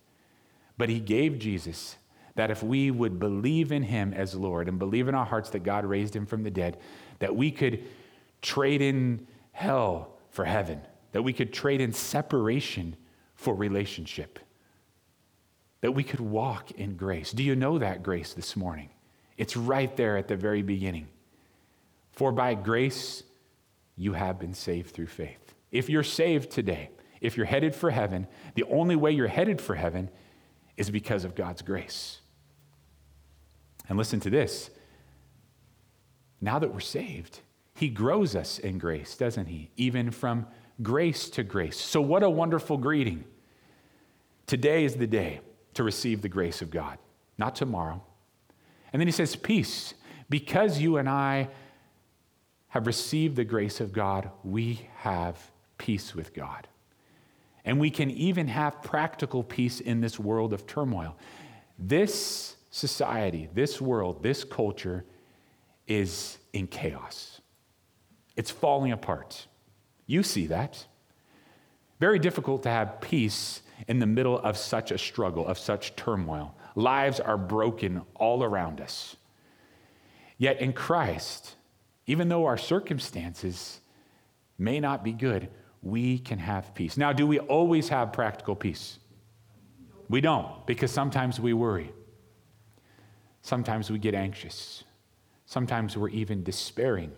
But 0.76 0.88
he 0.88 0.98
gave 0.98 1.38
Jesus 1.38 1.96
that 2.34 2.50
if 2.50 2.62
we 2.62 2.90
would 2.90 3.18
believe 3.18 3.72
in 3.72 3.82
him 3.82 4.14
as 4.14 4.34
Lord 4.34 4.68
and 4.68 4.78
believe 4.78 5.08
in 5.08 5.14
our 5.14 5.24
hearts 5.24 5.50
that 5.50 5.64
God 5.64 5.84
raised 5.84 6.16
him 6.16 6.26
from 6.26 6.42
the 6.42 6.50
dead, 6.50 6.78
that 7.18 7.36
we 7.36 7.50
could 7.50 7.84
trade 8.40 8.80
in 8.80 9.26
hell 9.52 10.18
for 10.30 10.44
heaven, 10.44 10.80
that 11.12 11.22
we 11.22 11.32
could 11.32 11.52
trade 11.52 11.80
in 11.80 11.92
separation 11.92 12.96
for 13.34 13.54
relationship, 13.54 14.38
that 15.82 15.92
we 15.92 16.02
could 16.02 16.20
walk 16.20 16.70
in 16.72 16.96
grace. 16.96 17.32
Do 17.32 17.42
you 17.42 17.54
know 17.54 17.78
that 17.78 18.02
grace 18.02 18.32
this 18.32 18.56
morning? 18.56 18.88
It's 19.36 19.56
right 19.56 19.94
there 19.96 20.16
at 20.16 20.28
the 20.28 20.36
very 20.36 20.62
beginning. 20.62 21.08
For 22.12 22.32
by 22.32 22.54
grace 22.54 23.22
you 23.96 24.14
have 24.14 24.38
been 24.38 24.54
saved 24.54 24.90
through 24.94 25.06
faith. 25.06 25.54
If 25.70 25.90
you're 25.90 26.02
saved 26.02 26.50
today, 26.50 26.90
if 27.20 27.36
you're 27.36 27.46
headed 27.46 27.74
for 27.74 27.90
heaven, 27.90 28.26
the 28.54 28.64
only 28.64 28.96
way 28.96 29.12
you're 29.12 29.28
headed 29.28 29.60
for 29.60 29.74
heaven 29.74 30.10
is 30.76 30.90
because 30.90 31.24
of 31.24 31.34
God's 31.34 31.62
grace. 31.62 32.21
And 33.88 33.98
listen 33.98 34.20
to 34.20 34.30
this. 34.30 34.70
Now 36.40 36.58
that 36.58 36.72
we're 36.72 36.80
saved, 36.80 37.40
He 37.74 37.88
grows 37.88 38.34
us 38.34 38.58
in 38.58 38.78
grace, 38.78 39.16
doesn't 39.16 39.46
He? 39.46 39.70
Even 39.76 40.10
from 40.10 40.46
grace 40.82 41.28
to 41.30 41.42
grace. 41.42 41.78
So, 41.78 42.00
what 42.00 42.22
a 42.22 42.30
wonderful 42.30 42.76
greeting. 42.76 43.24
Today 44.46 44.84
is 44.84 44.96
the 44.96 45.06
day 45.06 45.40
to 45.74 45.82
receive 45.82 46.20
the 46.22 46.28
grace 46.28 46.60
of 46.60 46.70
God, 46.70 46.98
not 47.38 47.54
tomorrow. 47.54 48.02
And 48.92 49.00
then 49.00 49.08
He 49.08 49.12
says, 49.12 49.36
Peace. 49.36 49.94
Because 50.28 50.80
you 50.80 50.96
and 50.96 51.10
I 51.10 51.50
have 52.68 52.86
received 52.86 53.36
the 53.36 53.44
grace 53.44 53.80
of 53.80 53.92
God, 53.92 54.30
we 54.42 54.88
have 54.96 55.50
peace 55.76 56.14
with 56.14 56.32
God. 56.32 56.66
And 57.66 57.78
we 57.78 57.90
can 57.90 58.10
even 58.10 58.48
have 58.48 58.82
practical 58.82 59.42
peace 59.42 59.78
in 59.78 60.00
this 60.00 60.18
world 60.18 60.54
of 60.54 60.66
turmoil. 60.66 61.16
This 61.78 62.56
society, 62.72 63.48
this 63.54 63.80
world, 63.80 64.22
this 64.22 64.42
culture 64.42 65.04
is 65.86 66.38
in 66.52 66.66
chaos. 66.66 67.40
It's 68.34 68.50
falling 68.50 68.90
apart. 68.90 69.46
You 70.06 70.22
see 70.22 70.46
that. 70.48 70.86
Very 72.00 72.18
difficult 72.18 72.64
to 72.64 72.70
have 72.70 73.00
peace 73.00 73.62
in 73.86 73.98
the 73.98 74.06
middle 74.06 74.38
of 74.38 74.56
such 74.56 74.90
a 74.90 74.98
struggle, 74.98 75.46
of 75.46 75.58
such 75.58 75.94
turmoil. 75.96 76.56
Lives 76.74 77.20
are 77.20 77.36
broken 77.36 78.02
all 78.16 78.42
around 78.42 78.80
us. 78.80 79.16
Yet 80.38 80.60
in 80.60 80.72
Christ, 80.72 81.54
even 82.06 82.28
though 82.28 82.46
our 82.46 82.58
circumstances 82.58 83.80
may 84.58 84.80
not 84.80 85.04
be 85.04 85.12
good, 85.12 85.50
we 85.82 86.18
can 86.18 86.38
have 86.38 86.74
peace. 86.74 86.96
Now, 86.96 87.12
do 87.12 87.26
we 87.26 87.38
always 87.38 87.90
have 87.90 88.12
practical 88.12 88.56
peace? 88.56 88.98
We 90.08 90.22
don't, 90.22 90.66
because 90.66 90.90
sometimes 90.90 91.38
we 91.38 91.52
worry. 91.52 91.92
Sometimes 93.42 93.90
we 93.90 93.98
get 93.98 94.14
anxious. 94.14 94.84
Sometimes 95.46 95.96
we're 95.96 96.08
even 96.08 96.42
despairing. 96.42 97.12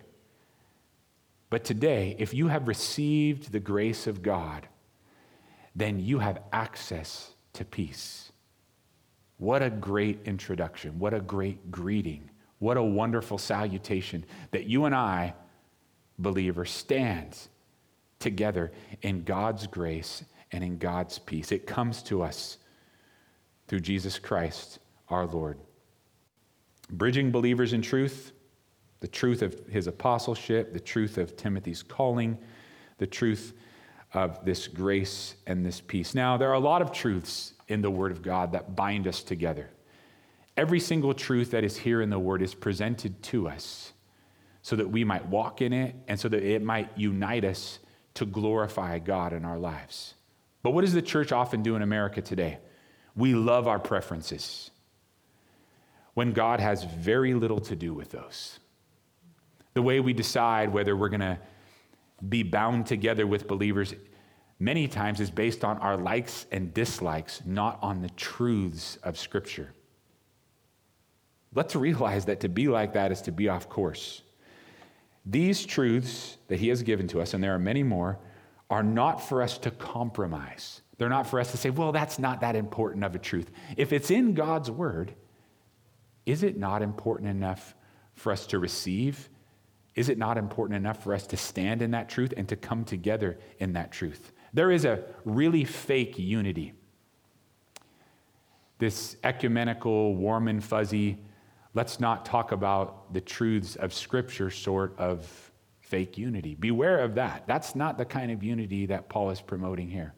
But 1.49 1.63
today, 1.63 2.15
if 2.19 2.33
you 2.33 2.47
have 2.47 2.67
received 2.67 3.51
the 3.51 3.59
grace 3.59 4.07
of 4.07 4.21
God, 4.21 4.67
then 5.75 5.99
you 5.99 6.19
have 6.19 6.41
access 6.51 7.31
to 7.53 7.63
peace. 7.63 8.31
What 9.37 9.61
a 9.61 9.69
great 9.69 10.19
introduction. 10.25 10.97
What 10.97 11.13
a 11.13 11.19
great 11.19 11.71
greeting. 11.71 12.29
What 12.59 12.77
a 12.77 12.83
wonderful 12.83 13.37
salutation 13.37 14.25
that 14.51 14.65
you 14.65 14.85
and 14.85 14.95
I, 14.95 15.33
believer, 16.17 16.65
stands 16.65 17.49
together 18.19 18.71
in 19.01 19.23
God's 19.23 19.67
grace 19.67 20.23
and 20.51 20.63
in 20.63 20.77
God's 20.77 21.19
peace. 21.19 21.51
It 21.51 21.67
comes 21.67 22.01
to 22.03 22.23
us 22.23 22.57
through 23.67 23.81
Jesus 23.81 24.17
Christ 24.17 24.79
our 25.09 25.25
Lord. 25.25 25.59
Bridging 26.89 27.31
believers 27.31 27.73
in 27.73 27.81
truth, 27.81 28.31
the 28.99 29.07
truth 29.07 29.41
of 29.41 29.59
his 29.67 29.87
apostleship, 29.87 30.73
the 30.73 30.79
truth 30.79 31.17
of 31.17 31.35
Timothy's 31.35 31.83
calling, 31.83 32.37
the 32.97 33.07
truth 33.07 33.53
of 34.13 34.43
this 34.45 34.67
grace 34.67 35.35
and 35.45 35.65
this 35.65 35.81
peace. 35.81 36.15
Now, 36.15 36.37
there 36.37 36.49
are 36.49 36.53
a 36.53 36.59
lot 36.59 36.81
of 36.81 36.91
truths 36.91 37.53
in 37.67 37.81
the 37.81 37.91
Word 37.91 38.11
of 38.11 38.21
God 38.21 38.51
that 38.53 38.75
bind 38.75 39.07
us 39.07 39.23
together. 39.23 39.69
Every 40.55 40.79
single 40.79 41.13
truth 41.13 41.51
that 41.51 41.63
is 41.63 41.77
here 41.77 42.01
in 42.01 42.09
the 42.09 42.19
Word 42.19 42.41
is 42.41 42.53
presented 42.53 43.21
to 43.23 43.49
us 43.49 43.91
so 44.61 44.75
that 44.75 44.89
we 44.89 45.03
might 45.03 45.25
walk 45.27 45.61
in 45.61 45.73
it 45.73 45.95
and 46.07 46.19
so 46.19 46.29
that 46.29 46.41
it 46.41 46.63
might 46.63 46.89
unite 46.95 47.43
us 47.43 47.79
to 48.15 48.25
glorify 48.25 48.97
God 48.99 49.33
in 49.33 49.43
our 49.43 49.59
lives. 49.59 50.13
But 50.63 50.71
what 50.71 50.81
does 50.81 50.93
the 50.93 51.01
church 51.01 51.31
often 51.31 51.61
do 51.61 51.75
in 51.75 51.81
America 51.81 52.21
today? 52.21 52.59
We 53.15 53.35
love 53.35 53.67
our 53.67 53.79
preferences. 53.79 54.71
When 56.15 56.33
God 56.33 56.59
has 56.59 56.83
very 56.83 57.33
little 57.33 57.59
to 57.59 57.75
do 57.75 57.93
with 57.93 58.09
those. 58.09 58.59
The 59.75 59.81
way 59.81 59.99
we 59.99 60.13
decide 60.13 60.73
whether 60.73 60.95
we're 60.95 61.09
going 61.09 61.19
to 61.19 61.37
be 62.27 62.41
bound 62.41 62.87
together 62.87 63.27
with 63.27 63.47
believers 63.47 63.93
many 64.57 64.87
times 64.87 65.19
is 65.19 65.29
based 65.29 65.65
on 65.65 65.77
our 65.79 65.97
likes 65.97 66.45
and 66.51 66.73
dislikes, 66.73 67.41
not 67.45 67.77
on 67.81 68.01
the 68.01 68.09
truths 68.11 68.97
of 69.03 69.19
Scripture. 69.19 69.73
Let's 71.53 71.75
realize 71.75 72.25
that 72.25 72.39
to 72.39 72.49
be 72.49 72.69
like 72.69 72.93
that 72.93 73.11
is 73.11 73.21
to 73.23 73.31
be 73.31 73.49
off 73.49 73.69
course. 73.69 74.21
These 75.25 75.65
truths 75.65 76.37
that 76.47 76.59
He 76.59 76.69
has 76.69 76.81
given 76.81 77.07
to 77.09 77.21
us, 77.21 77.33
and 77.33 77.43
there 77.43 77.53
are 77.53 77.59
many 77.59 77.83
more, 77.83 78.19
are 78.69 78.83
not 78.83 79.21
for 79.21 79.41
us 79.41 79.57
to 79.59 79.71
compromise. 79.71 80.81
They're 80.97 81.09
not 81.09 81.27
for 81.27 81.41
us 81.41 81.51
to 81.51 81.57
say, 81.57 81.69
well, 81.69 81.91
that's 81.91 82.19
not 82.19 82.39
that 82.39 82.55
important 82.55 83.03
of 83.03 83.15
a 83.15 83.19
truth. 83.19 83.51
If 83.75 83.91
it's 83.91 84.11
in 84.11 84.33
God's 84.33 84.71
Word, 84.71 85.13
is 86.25 86.43
it 86.43 86.57
not 86.57 86.81
important 86.81 87.29
enough 87.29 87.75
for 88.13 88.31
us 88.31 88.47
to 88.47 88.59
receive? 88.59 89.29
Is 89.95 90.09
it 90.09 90.17
not 90.17 90.37
important 90.37 90.77
enough 90.77 91.03
for 91.03 91.13
us 91.13 91.27
to 91.27 91.37
stand 91.37 91.81
in 91.81 91.91
that 91.91 92.09
truth 92.09 92.33
and 92.35 92.47
to 92.49 92.55
come 92.55 92.83
together 92.83 93.37
in 93.59 93.73
that 93.73 93.91
truth? 93.91 94.31
There 94.53 94.71
is 94.71 94.85
a 94.85 95.03
really 95.23 95.63
fake 95.63 96.17
unity. 96.17 96.73
This 98.77 99.15
ecumenical, 99.23 100.15
warm 100.15 100.47
and 100.47 100.63
fuzzy, 100.63 101.17
let's 101.73 101.99
not 101.99 102.25
talk 102.25 102.51
about 102.51 103.13
the 103.13 103.21
truths 103.21 103.75
of 103.75 103.93
Scripture 103.93 104.49
sort 104.49 104.97
of 104.97 105.51
fake 105.79 106.17
unity. 106.17 106.55
Beware 106.55 106.99
of 106.99 107.15
that. 107.15 107.43
That's 107.47 107.75
not 107.75 107.97
the 107.97 108.05
kind 108.05 108.31
of 108.31 108.43
unity 108.43 108.87
that 108.87 109.07
Paul 109.07 109.29
is 109.29 109.39
promoting 109.39 109.89
here. 109.89 110.13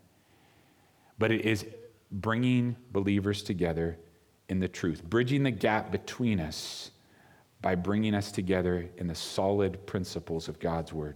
But 1.20 1.32
it 1.32 1.42
is 1.42 1.66
bringing 2.12 2.78
believers 2.92 3.44
together 3.44 4.00
in 4.50 4.60
the 4.60 4.68
truth, 4.68 5.04
bridging 5.04 5.44
the 5.44 5.52
gap 5.52 5.92
between 5.92 6.40
us 6.40 6.92
by 7.62 7.76
bringing 7.76 8.14
us 8.14 8.32
together 8.32 8.90
in 8.98 9.08
the 9.08 9.16
solid 9.16 9.86
principles 9.86 10.48
of 10.48 10.60
God's 10.60 10.94
word. 10.94 11.16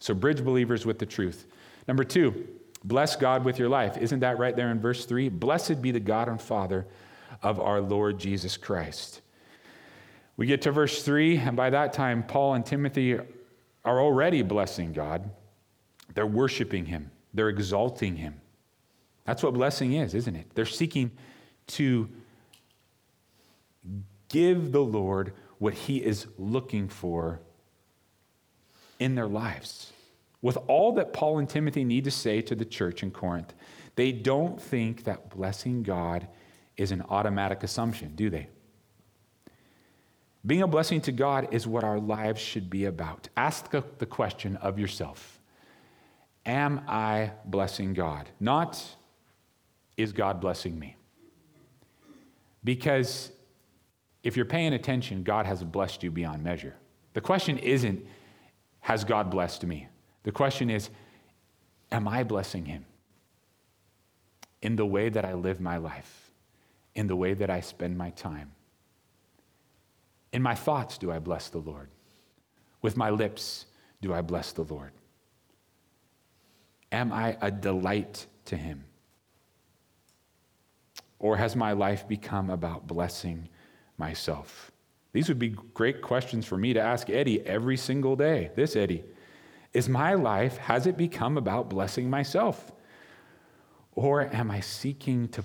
So, 0.00 0.14
bridge 0.14 0.44
believers 0.44 0.86
with 0.86 0.98
the 0.98 1.06
truth. 1.06 1.46
Number 1.86 2.04
two, 2.04 2.46
bless 2.84 3.16
God 3.16 3.44
with 3.44 3.58
your 3.58 3.68
life. 3.68 3.96
Isn't 3.96 4.20
that 4.20 4.38
right 4.38 4.54
there 4.54 4.70
in 4.70 4.80
verse 4.80 5.06
three? 5.06 5.28
Blessed 5.28 5.82
be 5.82 5.90
the 5.90 6.00
God 6.00 6.28
and 6.28 6.40
Father 6.40 6.86
of 7.42 7.58
our 7.60 7.80
Lord 7.80 8.18
Jesus 8.18 8.56
Christ. 8.56 9.22
We 10.36 10.46
get 10.46 10.62
to 10.62 10.72
verse 10.72 11.02
three, 11.02 11.36
and 11.36 11.56
by 11.56 11.70
that 11.70 11.92
time, 11.92 12.22
Paul 12.22 12.54
and 12.54 12.64
Timothy 12.64 13.18
are 13.84 14.00
already 14.00 14.42
blessing 14.42 14.92
God. 14.92 15.28
They're 16.14 16.26
worshiping 16.26 16.86
Him, 16.86 17.10
they're 17.34 17.48
exalting 17.48 18.16
Him. 18.16 18.40
That's 19.24 19.42
what 19.42 19.52
blessing 19.52 19.94
is, 19.94 20.14
isn't 20.14 20.36
it? 20.36 20.46
They're 20.54 20.64
seeking 20.64 21.10
to 21.68 22.08
give 24.28 24.72
the 24.72 24.82
Lord 24.82 25.32
what 25.58 25.74
he 25.74 25.98
is 25.98 26.26
looking 26.38 26.88
for 26.88 27.40
in 28.98 29.14
their 29.14 29.28
lives. 29.28 29.92
With 30.40 30.56
all 30.68 30.92
that 30.94 31.12
Paul 31.12 31.38
and 31.38 31.48
Timothy 31.48 31.84
need 31.84 32.04
to 32.04 32.10
say 32.10 32.40
to 32.42 32.54
the 32.54 32.64
church 32.64 33.02
in 33.02 33.10
Corinth, 33.10 33.54
they 33.96 34.12
don't 34.12 34.60
think 34.60 35.04
that 35.04 35.30
blessing 35.30 35.82
God 35.82 36.28
is 36.76 36.92
an 36.92 37.02
automatic 37.08 37.64
assumption, 37.64 38.14
do 38.14 38.30
they? 38.30 38.48
Being 40.46 40.62
a 40.62 40.68
blessing 40.68 41.00
to 41.02 41.12
God 41.12 41.48
is 41.50 41.66
what 41.66 41.82
our 41.82 41.98
lives 41.98 42.40
should 42.40 42.70
be 42.70 42.84
about. 42.84 43.28
Ask 43.36 43.70
the 43.70 44.06
question 44.06 44.56
of 44.56 44.78
yourself 44.78 45.40
Am 46.46 46.80
I 46.86 47.32
blessing 47.44 47.92
God? 47.92 48.28
Not, 48.40 48.82
is 49.96 50.12
God 50.12 50.40
blessing 50.40 50.78
me? 50.78 50.96
Because 52.62 53.32
if 54.22 54.36
you're 54.36 54.44
paying 54.44 54.74
attention, 54.74 55.22
God 55.22 55.46
has 55.46 55.62
blessed 55.62 56.02
you 56.02 56.10
beyond 56.10 56.42
measure. 56.42 56.74
The 57.14 57.20
question 57.20 57.58
isn't, 57.58 58.04
has 58.80 59.04
God 59.04 59.30
blessed 59.30 59.64
me? 59.64 59.88
The 60.24 60.32
question 60.32 60.70
is, 60.70 60.90
am 61.90 62.08
I 62.08 62.24
blessing 62.24 62.64
him? 62.64 62.84
In 64.60 64.76
the 64.76 64.86
way 64.86 65.08
that 65.08 65.24
I 65.24 65.34
live 65.34 65.60
my 65.60 65.76
life, 65.76 66.30
in 66.94 67.06
the 67.06 67.16
way 67.16 67.34
that 67.34 67.48
I 67.48 67.60
spend 67.60 67.96
my 67.96 68.10
time. 68.10 68.52
In 70.32 70.42
my 70.42 70.54
thoughts, 70.54 70.98
do 70.98 71.10
I 71.10 71.18
bless 71.18 71.48
the 71.48 71.58
Lord? 71.58 71.88
With 72.82 72.96
my 72.96 73.10
lips, 73.10 73.66
do 74.02 74.12
I 74.12 74.20
bless 74.20 74.52
the 74.52 74.64
Lord? 74.64 74.92
Am 76.90 77.12
I 77.12 77.36
a 77.40 77.50
delight 77.50 78.26
to 78.46 78.56
him? 78.56 78.84
Or 81.18 81.36
has 81.36 81.56
my 81.56 81.72
life 81.72 82.06
become 82.06 82.50
about 82.50 82.86
blessing 82.86 83.48
myself? 83.98 84.70
These 85.12 85.28
would 85.28 85.38
be 85.38 85.56
great 85.74 86.02
questions 86.02 86.46
for 86.46 86.56
me 86.56 86.72
to 86.72 86.80
ask 86.80 87.10
Eddie 87.10 87.44
every 87.46 87.76
single 87.76 88.16
day. 88.16 88.50
This, 88.54 88.76
Eddie, 88.76 89.04
is 89.72 89.88
my 89.88 90.14
life, 90.14 90.56
has 90.58 90.86
it 90.86 90.96
become 90.96 91.36
about 91.36 91.68
blessing 91.68 92.08
myself? 92.08 92.72
Or 93.94 94.32
am 94.34 94.50
I 94.50 94.60
seeking 94.60 95.28
to 95.28 95.42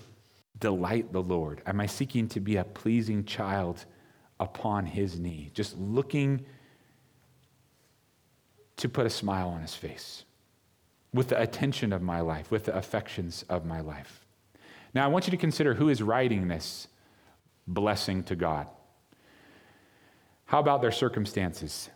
delight 0.60 1.12
the 1.12 1.22
Lord? 1.22 1.62
Am 1.66 1.80
I 1.80 1.88
seeking 1.88 2.28
to 2.30 2.40
be 2.40 2.58
a 2.58 2.64
pleasing 2.64 3.26
child 3.26 3.86
upon 4.40 4.86
his 4.86 5.20
knee, 5.20 5.50
just 5.54 5.78
looking 5.78 6.46
to 8.78 8.90
put 8.90 9.06
a 9.06 9.10
smile 9.10 9.50
on 9.50 9.62
his 9.62 9.76
face 9.76 10.26
with 11.14 11.30
the 11.30 11.42
attention 11.42 11.94
of 11.94 12.02
my 12.02 12.22
life, 12.22 12.52
with 12.52 12.66
the 12.66 12.76
affections 12.76 13.44
of 13.50 13.66
my 13.66 13.82
life? 13.82 14.26
Now, 14.94 15.06
I 15.06 15.08
want 15.08 15.26
you 15.26 15.32
to 15.32 15.38
consider 15.38 15.74
who 15.74 15.90
is 15.90 16.02
writing 16.02 16.48
this 16.48 16.88
blessing 17.68 18.24
to 18.24 18.36
God. 18.36 18.68
How 20.46 20.60
about 20.60 20.82
their 20.82 20.92
circumstances? 20.92 21.90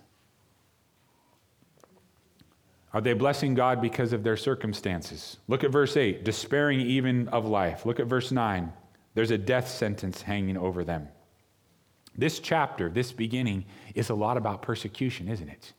Are 2.93 3.01
they 3.01 3.13
blessing 3.13 3.53
God 3.53 3.81
because 3.81 4.13
of 4.13 4.23
their 4.23 4.37
circumstances? 4.37 5.37
Look 5.47 5.63
at 5.63 5.71
verse 5.71 5.97
8, 5.97 6.23
despairing 6.23 6.81
even 6.81 7.27
of 7.27 7.45
life. 7.45 7.85
Look 7.85 7.99
at 7.99 8.07
verse 8.07 8.31
9, 8.31 8.71
there's 9.13 9.31
a 9.31 9.37
death 9.37 9.67
sentence 9.67 10.21
hanging 10.21 10.57
over 10.57 10.83
them. 10.83 11.07
This 12.15 12.39
chapter, 12.39 12.89
this 12.89 13.11
beginning, 13.11 13.65
is 13.93 14.09
a 14.09 14.15
lot 14.15 14.37
about 14.37 14.61
persecution, 14.61 15.27
isn't 15.27 15.49
it? 15.49 15.73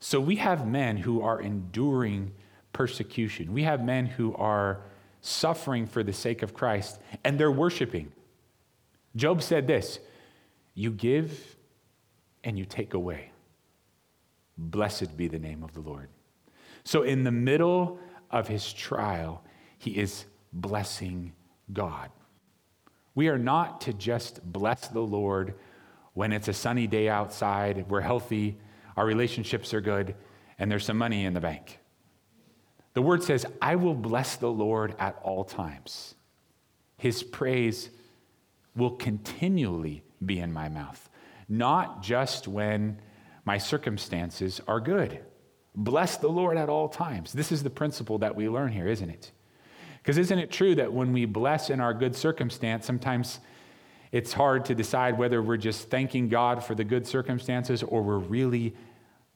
So 0.00 0.18
we 0.18 0.36
have 0.36 0.66
men 0.66 0.96
who 0.96 1.20
are 1.20 1.40
enduring 1.40 2.32
persecution. 2.72 3.52
We 3.52 3.64
have 3.64 3.84
men 3.84 4.06
who 4.06 4.34
are 4.34 4.80
suffering 5.20 5.86
for 5.86 6.02
the 6.02 6.12
sake 6.12 6.42
of 6.42 6.54
Christ, 6.54 7.00
and 7.24 7.38
they're 7.38 7.52
worshiping. 7.52 8.10
Job 9.16 9.42
said 9.42 9.66
this 9.66 9.98
You 10.74 10.90
give 10.90 11.56
and 12.44 12.58
you 12.58 12.64
take 12.64 12.94
away. 12.94 13.30
Blessed 14.56 15.16
be 15.16 15.28
the 15.28 15.38
name 15.38 15.62
of 15.62 15.72
the 15.72 15.80
Lord. 15.80 16.08
So, 16.84 17.02
in 17.02 17.24
the 17.24 17.32
middle 17.32 17.98
of 18.30 18.48
his 18.48 18.72
trial, 18.72 19.42
he 19.78 19.98
is 19.98 20.24
blessing 20.52 21.32
God. 21.72 22.10
We 23.14 23.28
are 23.28 23.38
not 23.38 23.82
to 23.82 23.92
just 23.92 24.42
bless 24.44 24.88
the 24.88 25.00
Lord 25.00 25.54
when 26.14 26.32
it's 26.32 26.48
a 26.48 26.52
sunny 26.52 26.86
day 26.86 27.08
outside, 27.08 27.86
we're 27.88 28.00
healthy, 28.00 28.58
our 28.96 29.06
relationships 29.06 29.72
are 29.72 29.80
good, 29.80 30.14
and 30.58 30.70
there's 30.70 30.84
some 30.84 30.98
money 30.98 31.24
in 31.24 31.32
the 31.32 31.40
bank. 31.40 31.78
The 32.94 33.02
word 33.02 33.22
says, 33.22 33.46
I 33.60 33.76
will 33.76 33.94
bless 33.94 34.36
the 34.36 34.50
Lord 34.50 34.94
at 34.98 35.18
all 35.22 35.44
times. 35.44 36.14
His 36.98 37.22
praise 37.22 37.88
will 38.74 38.92
continually 38.92 40.02
be 40.24 40.38
in 40.38 40.52
my 40.52 40.68
mouth, 40.68 41.08
not 41.48 42.02
just 42.02 42.48
when 42.48 43.00
my 43.44 43.58
circumstances 43.58 44.60
are 44.66 44.80
good. 44.80 45.20
Bless 45.74 46.16
the 46.16 46.28
Lord 46.28 46.56
at 46.56 46.68
all 46.68 46.88
times. 46.88 47.32
This 47.32 47.50
is 47.50 47.62
the 47.62 47.70
principle 47.70 48.18
that 48.18 48.36
we 48.36 48.48
learn 48.48 48.72
here, 48.72 48.86
isn't 48.86 49.10
it? 49.10 49.32
Because 49.98 50.18
isn't 50.18 50.38
it 50.38 50.50
true 50.50 50.74
that 50.74 50.92
when 50.92 51.12
we 51.12 51.24
bless 51.24 51.70
in 51.70 51.80
our 51.80 51.94
good 51.94 52.14
circumstance, 52.16 52.86
sometimes 52.86 53.40
it's 54.10 54.32
hard 54.32 54.64
to 54.66 54.74
decide 54.74 55.16
whether 55.16 55.40
we're 55.40 55.56
just 55.56 55.88
thanking 55.88 56.28
God 56.28 56.62
for 56.62 56.74
the 56.74 56.84
good 56.84 57.06
circumstances 57.06 57.82
or 57.82 58.02
we're 58.02 58.18
really 58.18 58.74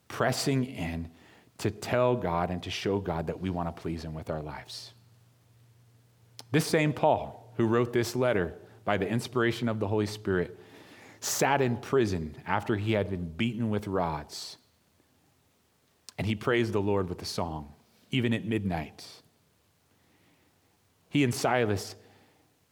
pressing 0.08 0.64
in 0.64 1.10
to 1.58 1.70
tell 1.70 2.16
God 2.16 2.50
and 2.50 2.62
to 2.64 2.70
show 2.70 2.98
God 2.98 3.28
that 3.28 3.40
we 3.40 3.48
want 3.48 3.74
to 3.74 3.80
please 3.80 4.04
Him 4.04 4.12
with 4.12 4.28
our 4.28 4.42
lives. 4.42 4.92
This 6.50 6.66
same 6.66 6.92
Paul, 6.92 7.54
who 7.56 7.66
wrote 7.66 7.92
this 7.92 8.14
letter 8.14 8.58
by 8.86 8.96
the 8.96 9.06
inspiration 9.06 9.68
of 9.68 9.80
the 9.80 9.88
Holy 9.88 10.06
Spirit, 10.06 10.58
sat 11.20 11.60
in 11.60 11.76
prison 11.76 12.34
after 12.46 12.76
he 12.76 12.92
had 12.92 13.10
been 13.10 13.28
beaten 13.28 13.68
with 13.68 13.86
rods. 13.86 14.56
And 16.16 16.26
he 16.26 16.34
praised 16.34 16.72
the 16.72 16.80
Lord 16.80 17.10
with 17.10 17.20
a 17.20 17.26
song, 17.26 17.74
even 18.10 18.32
at 18.32 18.46
midnight. 18.46 19.04
He 21.10 21.24
and 21.24 21.34
Silas 21.34 21.96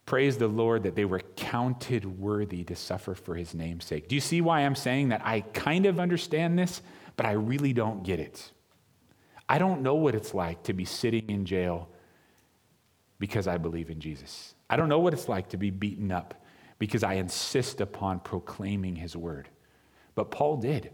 praised 0.06 0.38
the 0.38 0.48
Lord 0.48 0.84
that 0.84 0.94
they 0.94 1.04
were 1.04 1.20
counted 1.36 2.18
worthy 2.18 2.62
to 2.64 2.76
suffer 2.76 3.14
for 3.14 3.34
his 3.34 3.54
name's 3.54 3.84
sake. 3.84 4.08
Do 4.08 4.14
you 4.14 4.20
see 4.20 4.40
why 4.40 4.60
I'm 4.60 4.74
saying 4.74 5.08
that 5.08 5.22
I 5.24 5.40
kind 5.40 5.86
of 5.86 5.98
understand 5.98 6.58
this, 6.58 6.80
but 7.16 7.26
I 7.26 7.32
really 7.32 7.72
don't 7.72 8.04
get 8.04 8.20
it? 8.20 8.52
I 9.48 9.58
don't 9.58 9.82
know 9.82 9.94
what 9.94 10.14
it's 10.14 10.32
like 10.32 10.62
to 10.64 10.72
be 10.72 10.84
sitting 10.84 11.28
in 11.28 11.44
jail 11.44 11.88
because 13.18 13.46
I 13.46 13.58
believe 13.58 13.90
in 13.90 14.00
Jesus. 14.00 14.53
I 14.68 14.76
don't 14.76 14.88
know 14.88 14.98
what 14.98 15.12
it's 15.12 15.28
like 15.28 15.50
to 15.50 15.56
be 15.56 15.70
beaten 15.70 16.10
up 16.10 16.42
because 16.78 17.02
I 17.02 17.14
insist 17.14 17.80
upon 17.80 18.20
proclaiming 18.20 18.96
his 18.96 19.16
word. 19.16 19.48
But 20.14 20.30
Paul 20.30 20.56
did. 20.56 20.90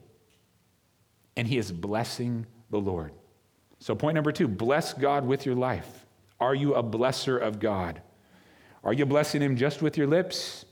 And 1.36 1.46
he 1.46 1.58
is 1.58 1.72
blessing 1.72 2.46
the 2.70 2.78
Lord. 2.78 3.12
So, 3.78 3.94
point 3.94 4.14
number 4.14 4.32
two 4.32 4.48
bless 4.48 4.92
God 4.92 5.26
with 5.26 5.46
your 5.46 5.54
life. 5.54 6.06
Are 6.38 6.54
you 6.54 6.74
a 6.74 6.82
blesser 6.82 7.40
of 7.40 7.60
God? 7.60 8.02
Are 8.82 8.92
you 8.92 9.06
blessing 9.06 9.42
him 9.42 9.56
just 9.56 9.82
with 9.82 9.96
your 9.96 10.06
lips? 10.06 10.64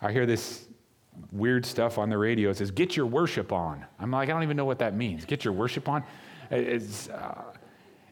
I 0.00 0.12
hear 0.12 0.26
this 0.26 0.66
weird 1.32 1.64
stuff 1.64 1.96
on 1.98 2.10
the 2.10 2.18
radio. 2.18 2.50
It 2.50 2.56
says, 2.56 2.70
Get 2.70 2.96
your 2.96 3.06
worship 3.06 3.52
on. 3.52 3.84
I'm 3.98 4.10
like, 4.10 4.28
I 4.28 4.32
don't 4.32 4.42
even 4.42 4.56
know 4.56 4.64
what 4.64 4.78
that 4.80 4.94
means. 4.94 5.24
Get 5.24 5.44
your 5.44 5.54
worship 5.54 5.88
on? 5.88 6.04
It's, 6.50 7.08
uh, 7.08 7.42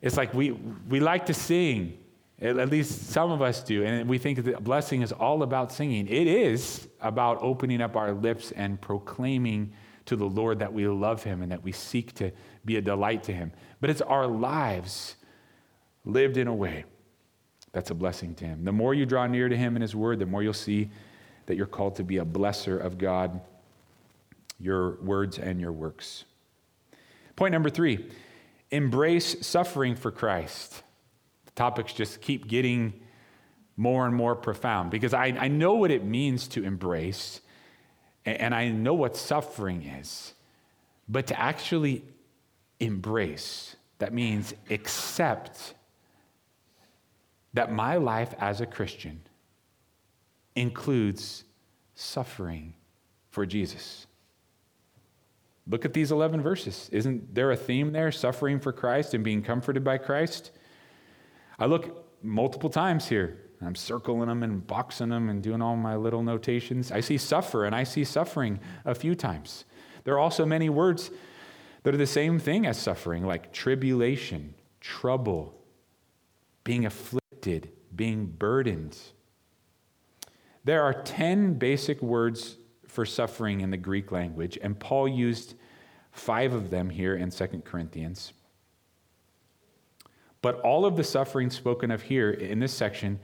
it's 0.00 0.16
like 0.16 0.32
we, 0.34 0.52
we 0.88 1.00
like 1.00 1.26
to 1.26 1.34
sing. 1.34 1.98
At 2.42 2.70
least 2.70 3.10
some 3.10 3.30
of 3.30 3.40
us 3.40 3.62
do. 3.62 3.84
And 3.84 4.08
we 4.08 4.18
think 4.18 4.44
that 4.44 4.64
blessing 4.64 5.02
is 5.02 5.12
all 5.12 5.44
about 5.44 5.70
singing. 5.70 6.08
It 6.08 6.26
is 6.26 6.88
about 7.00 7.38
opening 7.40 7.80
up 7.80 7.94
our 7.94 8.12
lips 8.12 8.50
and 8.50 8.80
proclaiming 8.80 9.72
to 10.06 10.16
the 10.16 10.24
Lord 10.24 10.58
that 10.58 10.72
we 10.72 10.88
love 10.88 11.22
him 11.22 11.42
and 11.42 11.52
that 11.52 11.62
we 11.62 11.70
seek 11.70 12.14
to 12.14 12.32
be 12.64 12.76
a 12.76 12.80
delight 12.80 13.22
to 13.24 13.32
him. 13.32 13.52
But 13.80 13.90
it's 13.90 14.00
our 14.00 14.26
lives 14.26 15.14
lived 16.04 16.36
in 16.36 16.48
a 16.48 16.54
way 16.54 16.84
that's 17.70 17.90
a 17.90 17.94
blessing 17.94 18.34
to 18.36 18.44
him. 18.44 18.64
The 18.64 18.72
more 18.72 18.92
you 18.92 19.06
draw 19.06 19.28
near 19.28 19.48
to 19.48 19.56
him 19.56 19.76
and 19.76 19.82
his 19.82 19.94
word, 19.94 20.18
the 20.18 20.26
more 20.26 20.42
you'll 20.42 20.52
see 20.52 20.90
that 21.46 21.56
you're 21.56 21.66
called 21.66 21.96
to 21.96 22.04
be 22.04 22.18
a 22.18 22.24
blesser 22.24 22.80
of 22.80 22.98
God, 22.98 23.40
your 24.58 25.00
words 25.00 25.38
and 25.38 25.60
your 25.60 25.72
works. 25.72 26.24
Point 27.36 27.52
number 27.52 27.70
three 27.70 28.10
embrace 28.70 29.46
suffering 29.46 29.94
for 29.94 30.10
Christ. 30.10 30.82
Topics 31.54 31.92
just 31.92 32.20
keep 32.20 32.46
getting 32.48 32.94
more 33.76 34.06
and 34.06 34.14
more 34.14 34.34
profound 34.34 34.90
because 34.90 35.14
I, 35.14 35.26
I 35.38 35.48
know 35.48 35.74
what 35.74 35.90
it 35.90 36.04
means 36.04 36.48
to 36.48 36.64
embrace 36.64 37.40
and 38.24 38.54
I 38.54 38.68
know 38.68 38.94
what 38.94 39.16
suffering 39.16 39.82
is. 39.82 40.34
But 41.08 41.26
to 41.28 41.40
actually 41.40 42.04
embrace, 42.78 43.76
that 43.98 44.12
means 44.12 44.54
accept 44.70 45.74
that 47.54 47.72
my 47.72 47.96
life 47.96 48.34
as 48.38 48.60
a 48.60 48.66
Christian 48.66 49.20
includes 50.54 51.44
suffering 51.94 52.74
for 53.30 53.44
Jesus. 53.44 54.06
Look 55.66 55.84
at 55.84 55.92
these 55.92 56.10
11 56.10 56.42
verses. 56.42 56.88
Isn't 56.92 57.34
there 57.34 57.50
a 57.50 57.56
theme 57.56 57.92
there? 57.92 58.10
Suffering 58.10 58.58
for 58.58 58.72
Christ 58.72 59.14
and 59.14 59.22
being 59.22 59.42
comforted 59.42 59.84
by 59.84 59.98
Christ? 59.98 60.50
I 61.62 61.66
look 61.66 62.24
multiple 62.24 62.70
times 62.70 63.06
here. 63.06 63.38
I'm 63.64 63.76
circling 63.76 64.26
them 64.26 64.42
and 64.42 64.66
boxing 64.66 65.10
them 65.10 65.28
and 65.28 65.40
doing 65.40 65.62
all 65.62 65.76
my 65.76 65.94
little 65.94 66.24
notations. 66.24 66.90
I 66.90 66.98
see 66.98 67.16
suffer 67.16 67.66
and 67.66 67.72
I 67.72 67.84
see 67.84 68.02
suffering 68.02 68.58
a 68.84 68.96
few 68.96 69.14
times. 69.14 69.64
There 70.02 70.12
are 70.14 70.18
also 70.18 70.44
many 70.44 70.68
words 70.68 71.12
that 71.84 71.94
are 71.94 71.98
the 71.98 72.04
same 72.04 72.40
thing 72.40 72.66
as 72.66 72.78
suffering, 72.78 73.24
like 73.24 73.52
tribulation, 73.52 74.54
trouble, 74.80 75.54
being 76.64 76.84
afflicted, 76.84 77.70
being 77.94 78.26
burdened. 78.26 78.98
There 80.64 80.82
are 80.82 80.92
10 80.92 81.54
basic 81.54 82.02
words 82.02 82.56
for 82.88 83.06
suffering 83.06 83.60
in 83.60 83.70
the 83.70 83.76
Greek 83.76 84.10
language, 84.10 84.58
and 84.60 84.76
Paul 84.80 85.06
used 85.06 85.54
five 86.10 86.54
of 86.54 86.70
them 86.70 86.90
here 86.90 87.14
in 87.14 87.30
2 87.30 87.46
Corinthians. 87.64 88.32
But 90.42 90.60
all 90.60 90.84
of 90.84 90.96
the 90.96 91.04
suffering 91.04 91.50
spoken 91.50 91.90
of 91.90 92.02
here 92.02 92.30
in 92.30 92.58
this 92.58 92.74
section 92.74 93.20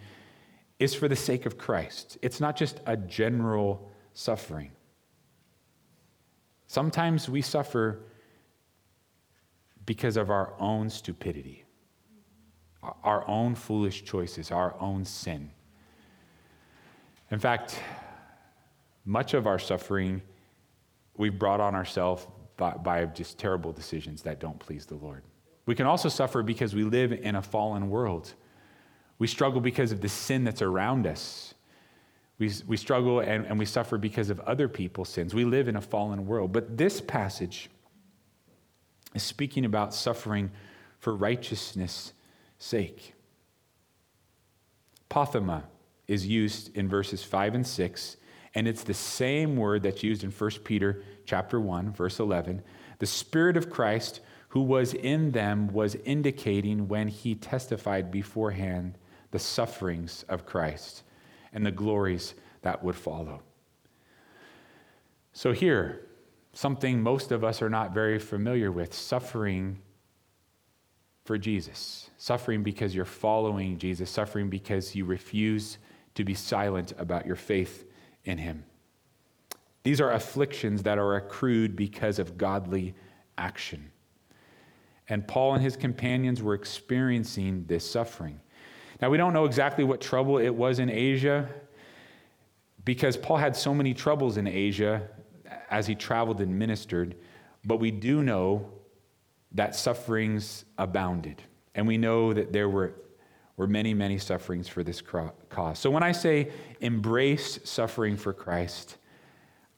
is 0.78 0.94
for 0.94 1.08
the 1.08 1.16
sake 1.16 1.44
of 1.44 1.58
Christ. 1.58 2.16
It's 2.22 2.40
not 2.40 2.56
just 2.56 2.80
a 2.86 2.96
general 2.96 3.90
suffering. 4.14 4.70
Sometimes 6.68 7.28
we 7.28 7.42
suffer 7.42 8.00
because 9.84 10.16
of 10.16 10.30
our 10.30 10.54
own 10.60 10.90
stupidity, 10.90 11.64
our 13.02 13.26
own 13.26 13.54
foolish 13.54 14.04
choices, 14.04 14.50
our 14.52 14.80
own 14.80 15.04
sin. 15.04 15.50
In 17.30 17.38
fact, 17.38 17.80
much 19.04 19.34
of 19.34 19.46
our 19.46 19.58
suffering 19.58 20.22
we've 21.16 21.38
brought 21.38 21.60
on 21.60 21.74
ourselves 21.74 22.26
by, 22.56 22.72
by, 22.72 23.06
just 23.06 23.38
terrible 23.38 23.72
decisions 23.72 24.22
that 24.22 24.40
don't 24.40 24.58
please 24.58 24.84
the 24.86 24.94
Lord. 24.96 25.22
We 25.68 25.74
can 25.74 25.84
also 25.84 26.08
suffer 26.08 26.42
because 26.42 26.74
we 26.74 26.82
live 26.82 27.12
in 27.12 27.34
a 27.34 27.42
fallen 27.42 27.90
world. 27.90 28.32
We 29.18 29.26
struggle 29.26 29.60
because 29.60 29.92
of 29.92 30.00
the 30.00 30.08
sin 30.08 30.44
that's 30.44 30.62
around 30.62 31.06
us. 31.06 31.52
We, 32.38 32.50
we 32.66 32.78
struggle 32.78 33.20
and, 33.20 33.44
and 33.44 33.58
we 33.58 33.66
suffer 33.66 33.98
because 33.98 34.30
of 34.30 34.40
other 34.40 34.66
people's 34.66 35.10
sins. 35.10 35.34
We 35.34 35.44
live 35.44 35.68
in 35.68 35.76
a 35.76 35.82
fallen 35.82 36.26
world. 36.26 36.52
But 36.52 36.78
this 36.78 37.02
passage 37.02 37.68
is 39.14 39.22
speaking 39.22 39.66
about 39.66 39.92
suffering 39.92 40.52
for 41.00 41.14
righteousness' 41.14 42.14
sake. 42.58 43.12
Pathema 45.10 45.64
is 46.06 46.26
used 46.26 46.74
in 46.78 46.88
verses 46.88 47.22
5 47.22 47.56
and 47.56 47.66
6, 47.66 48.16
and 48.54 48.66
it's 48.66 48.84
the 48.84 48.94
same 48.94 49.54
word 49.58 49.82
that's 49.82 50.02
used 50.02 50.24
in 50.24 50.30
1 50.30 50.50
Peter 50.64 51.02
chapter 51.26 51.60
1, 51.60 51.92
verse 51.92 52.20
11. 52.20 52.62
The 53.00 53.06
Spirit 53.06 53.58
of 53.58 53.68
Christ 53.68 54.20
who 54.48 54.62
was 54.62 54.94
in 54.94 55.32
them 55.32 55.68
was 55.68 55.94
indicating 56.04 56.88
when 56.88 57.08
he 57.08 57.34
testified 57.34 58.10
beforehand 58.10 58.96
the 59.30 59.38
sufferings 59.38 60.24
of 60.28 60.46
Christ 60.46 61.02
and 61.52 61.64
the 61.64 61.70
glories 61.70 62.34
that 62.62 62.82
would 62.82 62.96
follow. 62.96 63.42
So, 65.32 65.52
here, 65.52 66.06
something 66.52 67.02
most 67.02 67.30
of 67.30 67.44
us 67.44 67.62
are 67.62 67.70
not 67.70 67.92
very 67.92 68.18
familiar 68.18 68.72
with 68.72 68.94
suffering 68.94 69.78
for 71.24 71.36
Jesus. 71.36 72.10
Suffering 72.16 72.62
because 72.62 72.94
you're 72.94 73.04
following 73.04 73.78
Jesus, 73.78 74.10
suffering 74.10 74.48
because 74.48 74.94
you 74.94 75.04
refuse 75.04 75.78
to 76.14 76.24
be 76.24 76.34
silent 76.34 76.94
about 76.98 77.26
your 77.26 77.36
faith 77.36 77.84
in 78.24 78.38
him. 78.38 78.64
These 79.82 80.00
are 80.00 80.10
afflictions 80.10 80.82
that 80.84 80.98
are 80.98 81.16
accrued 81.16 81.76
because 81.76 82.18
of 82.18 82.38
godly 82.38 82.94
action. 83.36 83.92
And 85.08 85.26
Paul 85.26 85.54
and 85.54 85.62
his 85.62 85.76
companions 85.76 86.42
were 86.42 86.54
experiencing 86.54 87.64
this 87.66 87.88
suffering. 87.88 88.40
Now, 89.00 89.10
we 89.10 89.16
don't 89.16 89.32
know 89.32 89.44
exactly 89.44 89.84
what 89.84 90.00
trouble 90.00 90.38
it 90.38 90.54
was 90.54 90.80
in 90.80 90.90
Asia 90.90 91.48
because 92.84 93.16
Paul 93.16 93.36
had 93.36 93.56
so 93.56 93.74
many 93.74 93.94
troubles 93.94 94.36
in 94.36 94.46
Asia 94.46 95.08
as 95.70 95.86
he 95.86 95.94
traveled 95.94 96.40
and 96.40 96.58
ministered, 96.58 97.14
but 97.64 97.76
we 97.76 97.90
do 97.90 98.22
know 98.22 98.70
that 99.52 99.74
sufferings 99.74 100.64
abounded. 100.76 101.42
And 101.74 101.86
we 101.86 101.96
know 101.96 102.32
that 102.32 102.52
there 102.52 102.68
were 102.68 102.94
were 103.58 103.66
many, 103.66 103.92
many 103.92 104.16
sufferings 104.16 104.68
for 104.68 104.82
this 104.84 105.02
cause. 105.02 105.78
So 105.80 105.90
when 105.90 106.04
I 106.04 106.12
say 106.12 106.52
embrace 106.80 107.58
suffering 107.64 108.16
for 108.16 108.32
Christ, 108.32 108.96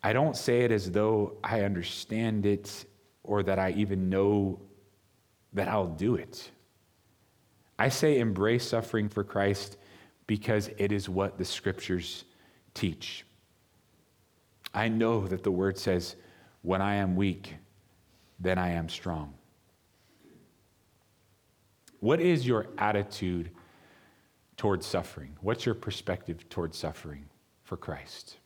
I 0.03 0.13
don't 0.13 0.37
say 0.37 0.61
it 0.61 0.71
as 0.71 0.91
though 0.91 1.39
I 1.43 1.63
understand 1.63 2.45
it 2.45 2.85
or 3.25 3.43
that 3.43 3.59
I 3.59 3.71
even 3.71 4.11
know 4.11 4.61
that 5.53 5.69
I'll 5.69 5.87
do 5.87 6.15
it. 6.15 6.51
I 7.79 7.89
say 7.89 8.19
embrace 8.19 8.69
suffering 8.69 9.09
for 9.09 9.25
Christ 9.25 9.77
because 10.27 10.71
it 10.79 10.93
is 10.93 11.09
what 11.09 11.39
the 11.39 11.45
scriptures 11.45 12.25
teach. 12.75 13.25
I 14.73 14.89
know 14.89 15.27
that 15.27 15.43
the 15.43 15.51
word 15.51 15.79
says, 15.79 16.17
when 16.63 16.83
I 16.83 16.97
am 16.97 17.17
weak, 17.17 17.55
then 18.39 18.59
I 18.59 18.71
am 18.71 18.89
strong. 18.89 19.35
What 22.01 22.21
is 22.21 22.47
your 22.47 22.69
attitude 22.79 23.51
towards 24.57 24.87
suffering? 24.87 25.37
What's 25.41 25.67
your 25.67 25.75
perspective 25.75 26.49
towards 26.49 26.77
suffering 26.77 27.27
for 27.65 27.77
Christ? 27.77 28.37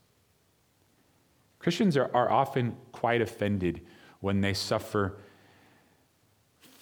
Christians 1.59 1.97
are, 1.97 2.11
are 2.15 2.31
often 2.31 2.77
quite 2.93 3.21
offended 3.21 3.83
when 4.21 4.41
they 4.41 4.55
suffer 4.55 5.19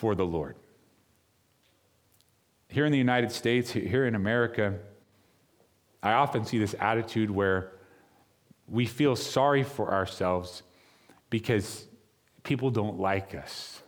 for 0.03 0.15
the 0.17 0.27
Lord. 0.27 0.57
Here 2.67 2.85
in 2.85 2.91
the 2.91 2.99
United 2.99 3.31
States, 3.31 3.71
here 3.71 4.05
in 4.05 4.17
America, 4.17 4.81
I 6.03 6.15
often 6.15 6.45
see 6.45 6.59
this 6.59 6.75
attitude 6.81 7.31
where 7.31 7.71
we 8.67 8.85
feel 8.85 9.15
sorry 9.15 9.63
for 9.63 9.93
ourselves 9.93 10.65
because 11.31 11.87
people 12.43 12.73
don't 12.73 12.99
like 12.99 13.37
us. 13.37 13.81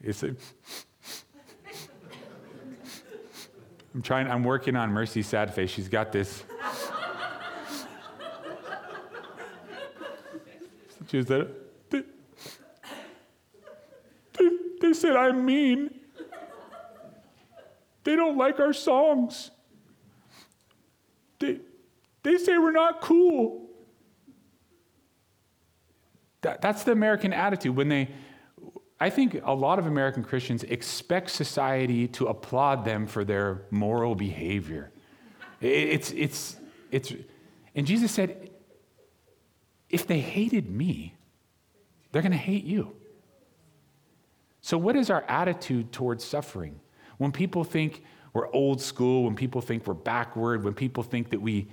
It's 0.00 0.22
a, 0.22 0.28
I'm 3.92 4.02
trying, 4.02 4.30
I'm 4.30 4.44
working 4.44 4.76
on 4.76 4.92
Mercy's 4.92 5.26
sad 5.26 5.52
face. 5.52 5.70
She's 5.70 5.88
got 5.88 6.12
this. 6.12 6.44
she 11.10 11.24
said, 11.24 11.48
they, 11.90 12.04
they, 14.38 14.48
they 14.80 14.85
said 15.00 15.16
I'm 15.16 15.44
mean. 15.44 15.90
They 18.04 18.16
don't 18.16 18.36
like 18.36 18.60
our 18.60 18.72
songs. 18.72 19.50
They, 21.38 21.60
they 22.22 22.38
say 22.38 22.56
we're 22.56 22.72
not 22.72 23.00
cool. 23.00 23.68
That, 26.42 26.60
that's 26.62 26.84
the 26.84 26.92
American 26.92 27.32
attitude. 27.32 27.76
When 27.76 27.88
they, 27.88 28.08
I 29.00 29.10
think 29.10 29.40
a 29.44 29.52
lot 29.52 29.78
of 29.78 29.86
American 29.86 30.22
Christians 30.22 30.62
expect 30.62 31.30
society 31.30 32.08
to 32.08 32.26
applaud 32.26 32.84
them 32.84 33.06
for 33.06 33.24
their 33.24 33.62
moral 33.70 34.14
behavior. 34.14 34.92
It's, 35.60 36.12
it's, 36.12 36.56
it's, 36.90 37.12
and 37.74 37.86
Jesus 37.86 38.12
said, 38.12 38.50
if 39.90 40.06
they 40.06 40.20
hated 40.20 40.70
me, 40.70 41.14
they're 42.10 42.22
going 42.22 42.32
to 42.32 42.38
hate 42.38 42.64
you. 42.64 42.95
So, 44.66 44.76
what 44.76 44.96
is 44.96 45.10
our 45.10 45.22
attitude 45.28 45.92
towards 45.92 46.24
suffering? 46.24 46.80
When 47.18 47.30
people 47.30 47.62
think 47.62 48.02
we're 48.32 48.50
old 48.50 48.82
school, 48.82 49.22
when 49.22 49.36
people 49.36 49.60
think 49.60 49.86
we're 49.86 49.94
backward, 49.94 50.64
when 50.64 50.74
people 50.74 51.04
think 51.04 51.30
that 51.30 51.40
we, 51.40 51.68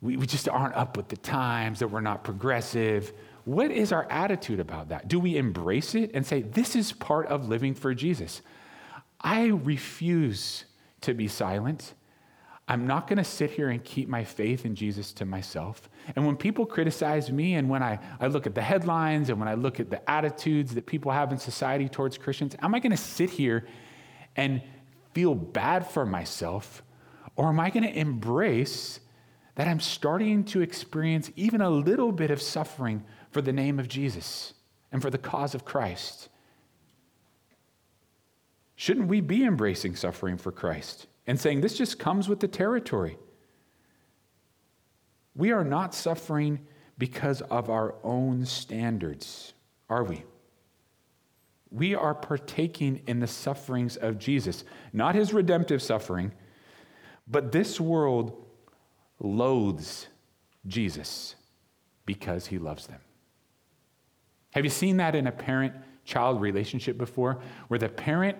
we, 0.00 0.16
we 0.16 0.24
just 0.24 0.48
aren't 0.48 0.74
up 0.74 0.96
with 0.96 1.08
the 1.08 1.18
times, 1.18 1.80
that 1.80 1.88
we're 1.88 2.00
not 2.00 2.24
progressive, 2.24 3.12
what 3.44 3.70
is 3.70 3.92
our 3.92 4.10
attitude 4.10 4.58
about 4.58 4.88
that? 4.88 5.06
Do 5.06 5.20
we 5.20 5.36
embrace 5.36 5.94
it 5.94 6.12
and 6.14 6.24
say, 6.24 6.40
this 6.40 6.76
is 6.76 6.92
part 6.92 7.26
of 7.26 7.50
living 7.50 7.74
for 7.74 7.92
Jesus? 7.92 8.40
I 9.20 9.48
refuse 9.48 10.64
to 11.02 11.12
be 11.12 11.28
silent. 11.28 11.92
I'm 12.68 12.86
not 12.86 13.08
going 13.08 13.18
to 13.18 13.24
sit 13.24 13.50
here 13.50 13.70
and 13.70 13.82
keep 13.82 14.08
my 14.08 14.24
faith 14.24 14.64
in 14.64 14.74
Jesus 14.74 15.12
to 15.14 15.24
myself. 15.24 15.90
And 16.14 16.24
when 16.24 16.36
people 16.36 16.64
criticize 16.64 17.30
me, 17.30 17.54
and 17.54 17.68
when 17.68 17.82
I, 17.82 17.98
I 18.20 18.28
look 18.28 18.46
at 18.46 18.54
the 18.54 18.62
headlines, 18.62 19.30
and 19.30 19.38
when 19.38 19.48
I 19.48 19.54
look 19.54 19.80
at 19.80 19.90
the 19.90 20.08
attitudes 20.08 20.74
that 20.74 20.86
people 20.86 21.10
have 21.10 21.32
in 21.32 21.38
society 21.38 21.88
towards 21.88 22.16
Christians, 22.16 22.54
am 22.62 22.74
I 22.74 22.78
going 22.78 22.92
to 22.92 22.96
sit 22.96 23.30
here 23.30 23.66
and 24.36 24.62
feel 25.12 25.34
bad 25.34 25.86
for 25.86 26.06
myself? 26.06 26.82
Or 27.34 27.48
am 27.48 27.58
I 27.58 27.70
going 27.70 27.84
to 27.84 27.98
embrace 27.98 29.00
that 29.56 29.66
I'm 29.66 29.80
starting 29.80 30.44
to 30.44 30.60
experience 30.60 31.30
even 31.36 31.60
a 31.60 31.70
little 31.70 32.12
bit 32.12 32.30
of 32.30 32.40
suffering 32.40 33.04
for 33.30 33.42
the 33.42 33.52
name 33.52 33.78
of 33.78 33.88
Jesus 33.88 34.54
and 34.92 35.02
for 35.02 35.10
the 35.10 35.18
cause 35.18 35.54
of 35.54 35.64
Christ? 35.64 36.28
Shouldn't 38.76 39.08
we 39.08 39.20
be 39.20 39.44
embracing 39.44 39.96
suffering 39.96 40.36
for 40.36 40.52
Christ? 40.52 41.06
And 41.26 41.40
saying 41.40 41.60
this 41.60 41.76
just 41.76 41.98
comes 41.98 42.28
with 42.28 42.40
the 42.40 42.48
territory. 42.48 43.18
We 45.34 45.52
are 45.52 45.64
not 45.64 45.94
suffering 45.94 46.60
because 46.98 47.40
of 47.42 47.70
our 47.70 47.94
own 48.02 48.44
standards, 48.44 49.54
are 49.88 50.04
we? 50.04 50.24
We 51.70 51.94
are 51.94 52.14
partaking 52.14 53.02
in 53.06 53.20
the 53.20 53.26
sufferings 53.26 53.96
of 53.96 54.18
Jesus, 54.18 54.64
not 54.92 55.14
his 55.14 55.32
redemptive 55.32 55.82
suffering, 55.82 56.32
but 57.26 57.50
this 57.50 57.80
world 57.80 58.44
loathes 59.18 60.08
Jesus 60.66 61.34
because 62.04 62.46
he 62.46 62.58
loves 62.58 62.86
them. 62.88 63.00
Have 64.50 64.64
you 64.64 64.70
seen 64.70 64.98
that 64.98 65.14
in 65.14 65.26
a 65.26 65.32
parent 65.32 65.74
child 66.04 66.40
relationship 66.40 66.98
before, 66.98 67.40
where 67.68 67.78
the 67.78 67.88
parent 67.88 68.36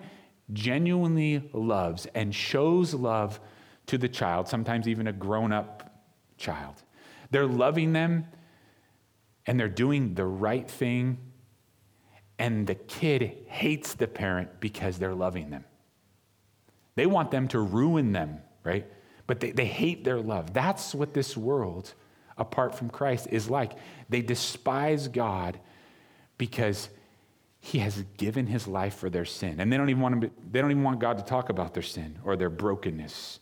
genuinely 0.51 1.49
loves 1.53 2.05
and 2.13 2.33
shows 2.33 2.93
love 2.93 3.39
to 3.87 3.97
the 3.97 4.09
child, 4.09 4.47
sometimes 4.47 4.87
even 4.87 5.07
a 5.07 5.13
grown 5.13 5.51
up 5.51 6.03
child. 6.37 6.75
They're 7.31 7.47
loving 7.47 7.93
them 7.93 8.25
and 9.45 9.59
they're 9.59 9.67
doing 9.67 10.13
the 10.13 10.25
right 10.25 10.69
thing, 10.69 11.17
and 12.39 12.65
the 12.65 12.75
kid 12.75 13.45
hates 13.47 13.93
the 13.93 14.07
parent 14.07 14.59
because 14.59 14.97
they're 14.97 15.13
loving 15.13 15.49
them. 15.49 15.65
They 16.95 17.05
want 17.05 17.31
them 17.31 17.47
to 17.49 17.59
ruin 17.59 18.11
them, 18.11 18.39
right? 18.63 18.85
But 19.27 19.39
they, 19.39 19.51
they 19.51 19.65
hate 19.65 20.03
their 20.03 20.21
love. 20.21 20.53
That's 20.53 20.93
what 20.95 21.13
this 21.13 21.35
world, 21.35 21.93
apart 22.37 22.75
from 22.75 22.89
Christ, 22.89 23.27
is 23.31 23.49
like. 23.49 23.73
They 24.09 24.21
despise 24.21 25.07
God 25.07 25.59
because 26.37 26.89
he 27.65 27.79
has 27.79 28.03
given 28.17 28.45
his 28.45 28.67
life 28.67 28.93
for 28.93 29.09
their 29.09 29.23
sin. 29.23 29.61
And 29.61 29.71
they 29.71 29.77
don't 29.77 29.89
even 29.89 30.01
want, 30.01 30.19
to, 30.19 30.29
they 30.51 30.59
don't 30.59 30.69
even 30.69 30.83
want 30.83 30.99
God 30.99 31.17
to 31.17 31.23
talk 31.23 31.47
about 31.47 31.73
their 31.73 31.81
sin 31.81 32.19
or 32.25 32.35
their 32.35 32.49
brokenness. 32.49 33.39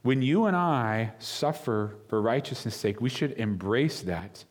When 0.00 0.22
you 0.22 0.46
and 0.46 0.56
I 0.56 1.12
suffer 1.18 1.98
for 2.08 2.22
righteousness' 2.22 2.74
sake, 2.74 3.02
we 3.02 3.10
should 3.10 3.32
embrace 3.32 4.00
that 4.00 4.46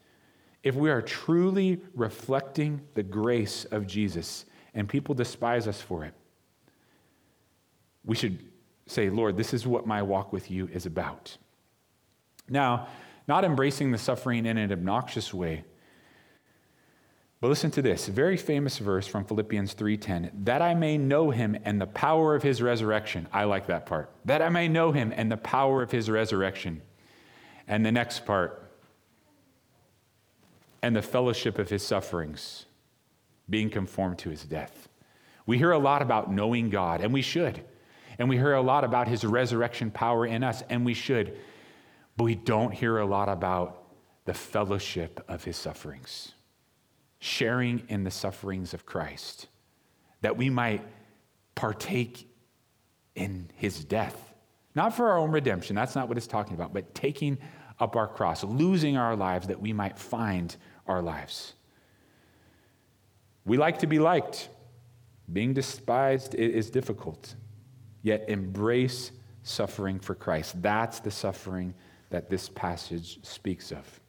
if 0.61 0.75
we 0.75 0.91
are 0.91 1.01
truly 1.01 1.81
reflecting 1.95 2.81
the 2.93 3.01
grace 3.01 3.65
of 3.65 3.87
Jesus 3.87 4.45
and 4.75 4.87
people 4.87 5.15
despise 5.15 5.67
us 5.67 5.81
for 5.81 6.05
it. 6.05 6.13
We 8.05 8.15
should 8.15 8.37
say, 8.85 9.09
Lord, 9.09 9.37
this 9.37 9.55
is 9.55 9.65
what 9.65 9.87
my 9.87 10.03
walk 10.03 10.31
with 10.31 10.51
you 10.51 10.69
is 10.71 10.85
about. 10.85 11.35
Now, 12.47 12.89
not 13.27 13.43
embracing 13.43 13.91
the 13.91 13.97
suffering 13.97 14.45
in 14.45 14.59
an 14.59 14.71
obnoxious 14.71 15.33
way 15.33 15.63
but 17.45 17.49
listen 17.49 17.69
to 17.69 17.83
this 17.83 18.07
very 18.07 18.37
famous 18.37 18.79
verse 18.79 19.05
from 19.05 19.23
Philippians 19.23 19.75
3:10, 19.75 20.31
that 20.45 20.63
I 20.63 20.73
may 20.73 20.97
know 20.97 21.29
him 21.29 21.55
and 21.63 21.79
the 21.79 21.85
power 21.85 22.33
of 22.33 22.41
his 22.41 22.59
resurrection. 22.59 23.27
I 23.31 23.43
like 23.43 23.67
that 23.67 23.85
part. 23.85 24.09
That 24.25 24.41
I 24.41 24.49
may 24.49 24.67
know 24.67 24.91
him 24.91 25.13
and 25.15 25.31
the 25.31 25.37
power 25.37 25.83
of 25.83 25.91
his 25.91 26.09
resurrection. 26.09 26.81
And 27.67 27.85
the 27.85 27.91
next 27.91 28.25
part, 28.25 28.67
and 30.81 30.95
the 30.95 31.03
fellowship 31.03 31.59
of 31.59 31.69
his 31.69 31.85
sufferings, 31.85 32.65
being 33.47 33.69
conformed 33.69 34.17
to 34.19 34.31
his 34.31 34.43
death. 34.43 34.89
We 35.45 35.59
hear 35.59 35.69
a 35.69 35.77
lot 35.77 36.01
about 36.01 36.31
knowing 36.31 36.71
God, 36.71 36.99
and 36.99 37.13
we 37.13 37.21
should. 37.21 37.63
And 38.17 38.27
we 38.27 38.37
hear 38.37 38.55
a 38.55 38.61
lot 38.63 38.83
about 38.83 39.07
his 39.07 39.23
resurrection 39.23 39.91
power 39.91 40.25
in 40.25 40.43
us, 40.43 40.63
and 40.67 40.83
we 40.83 40.95
should. 40.95 41.37
But 42.17 42.23
we 42.23 42.33
don't 42.33 42.73
hear 42.73 42.97
a 42.97 43.05
lot 43.05 43.29
about 43.29 43.83
the 44.25 44.33
fellowship 44.33 45.23
of 45.27 45.43
his 45.43 45.57
sufferings 45.57 46.34
sharing 47.19 47.83
in 47.87 48.03
the 48.03 48.11
sufferings 48.11 48.73
of 48.73 48.85
Christ, 48.85 49.47
that 50.21 50.37
we 50.37 50.49
might 50.49 50.85
partake 51.55 52.29
in 53.15 53.49
his 53.55 53.83
death. 53.83 54.33
Not 54.75 54.95
for 54.95 55.09
our 55.09 55.17
own 55.17 55.31
redemption, 55.31 55.75
that's 55.75 55.95
not 55.95 56.07
what 56.07 56.17
it's 56.17 56.27
talking 56.27 56.53
about, 56.53 56.73
but 56.73 56.93
taking 56.93 57.37
up 57.79 57.95
our 57.95 58.07
cross, 58.07 58.43
losing 58.43 58.97
our 58.97 59.15
lives 59.15 59.47
that 59.47 59.59
we 59.59 59.73
might 59.73 59.97
find 59.97 60.55
our 60.87 61.01
lives. 61.01 61.53
We 63.45 63.57
like 63.57 63.79
to 63.79 63.87
be 63.87 63.99
liked. 63.99 64.49
Being 65.31 65.53
despised 65.53 66.35
is 66.35 66.69
difficult. 66.69 67.35
Yet 68.01 68.25
embrace 68.27 69.11
suffering 69.43 69.99
for 69.99 70.15
Christ. 70.15 70.61
That's 70.61 70.99
the 70.99 71.11
suffering 71.11 71.73
that 72.09 72.29
this 72.29 72.49
passage 72.49 73.19
speaks 73.23 73.71
of. 73.71 73.99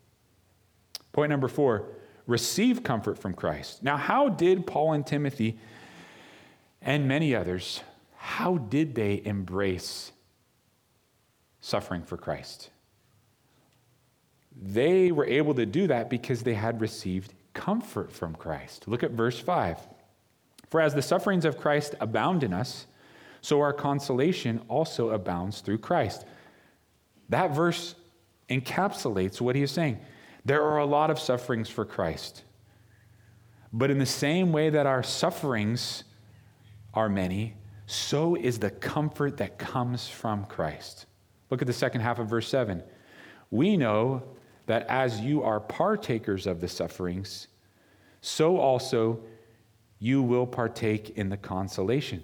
Point 1.13 1.31
number 1.31 1.49
four 1.49 1.89
receive 2.27 2.83
comfort 2.83 3.19
from 3.19 3.35
Christ. 3.35 3.83
Now, 3.83 3.97
how 3.97 4.29
did 4.29 4.67
Paul 4.67 4.93
and 4.93 5.07
Timothy 5.07 5.59
and 6.83 7.09
many 7.09 7.35
others, 7.35 7.83
how 8.17 8.59
did 8.59 8.95
they 8.95 9.23
embrace 9.25 10.13
suffering 11.61 12.03
for 12.03 12.17
Christ? 12.17 12.71
They 14.61 15.13
were 15.13 15.27
able 15.27 15.55
to 15.55 15.67
do 15.67 15.87
that 15.89 16.09
because 16.09 16.43
they 16.43 16.55
had 16.55 16.81
received 16.81 17.35
comfort 17.55 18.13
from 18.13 18.35
Christ. 18.35 18.89
Look 18.89 19.03
at 19.03 19.11
verse 19.11 19.39
5. 19.39 19.79
For 20.71 20.81
as 20.81 20.95
the 20.95 21.03
sufferings 21.03 21.45
of 21.45 21.59
Christ 21.59 21.95
abound 22.01 22.43
in 22.43 22.53
us, 22.53 22.87
so 23.41 23.61
our 23.61 23.73
consolation 23.73 24.61
also 24.69 25.11
abounds 25.11 25.61
through 25.61 25.79
Christ. 25.79 26.25
That 27.29 27.55
verse 27.55 27.95
encapsulates 28.49 29.41
what 29.41 29.57
he 29.57 29.63
is 29.63 29.71
saying. 29.71 29.99
There 30.47 30.63
are 30.63 30.79
a 30.79 30.87
lot 30.87 31.11
of 31.11 31.19
sufferings 31.19 31.69
for 31.69 31.85
Christ. 31.85 32.45
But 33.73 33.91
in 33.91 33.99
the 33.99 34.07
same 34.07 34.53
way 34.53 34.71
that 34.71 34.87
our 34.87 35.03
sufferings 35.03 36.05
are 36.95 37.09
many, 37.09 37.55
so 37.87 38.37
is 38.37 38.61
the 38.61 38.71
comfort 38.71 39.39
that 39.39 39.59
comes 39.59 40.07
from 40.07 40.45
Christ. 40.45 41.07
Look 41.51 41.63
at 41.63 41.67
the 41.67 41.73
second 41.73 42.03
half 42.03 42.21
of 42.21 42.29
verse 42.29 42.47
7. 42.47 42.81
We 43.51 43.77
know 43.77 44.23
that 44.67 44.87
as 44.87 45.21
you 45.21 45.43
are 45.43 45.59
partakers 45.59 46.47
of 46.47 46.61
the 46.61 46.69
sufferings, 46.69 47.49
so 48.21 48.57
also 48.57 49.19
you 49.99 50.23
will 50.23 50.47
partake 50.47 51.11
in 51.19 51.29
the 51.29 51.37
consolation. 51.37 52.23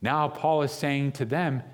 Now, 0.00 0.28
Paul 0.28 0.62
is 0.62 0.70
saying 0.70 1.12
to 1.12 1.24
them, 1.24 1.64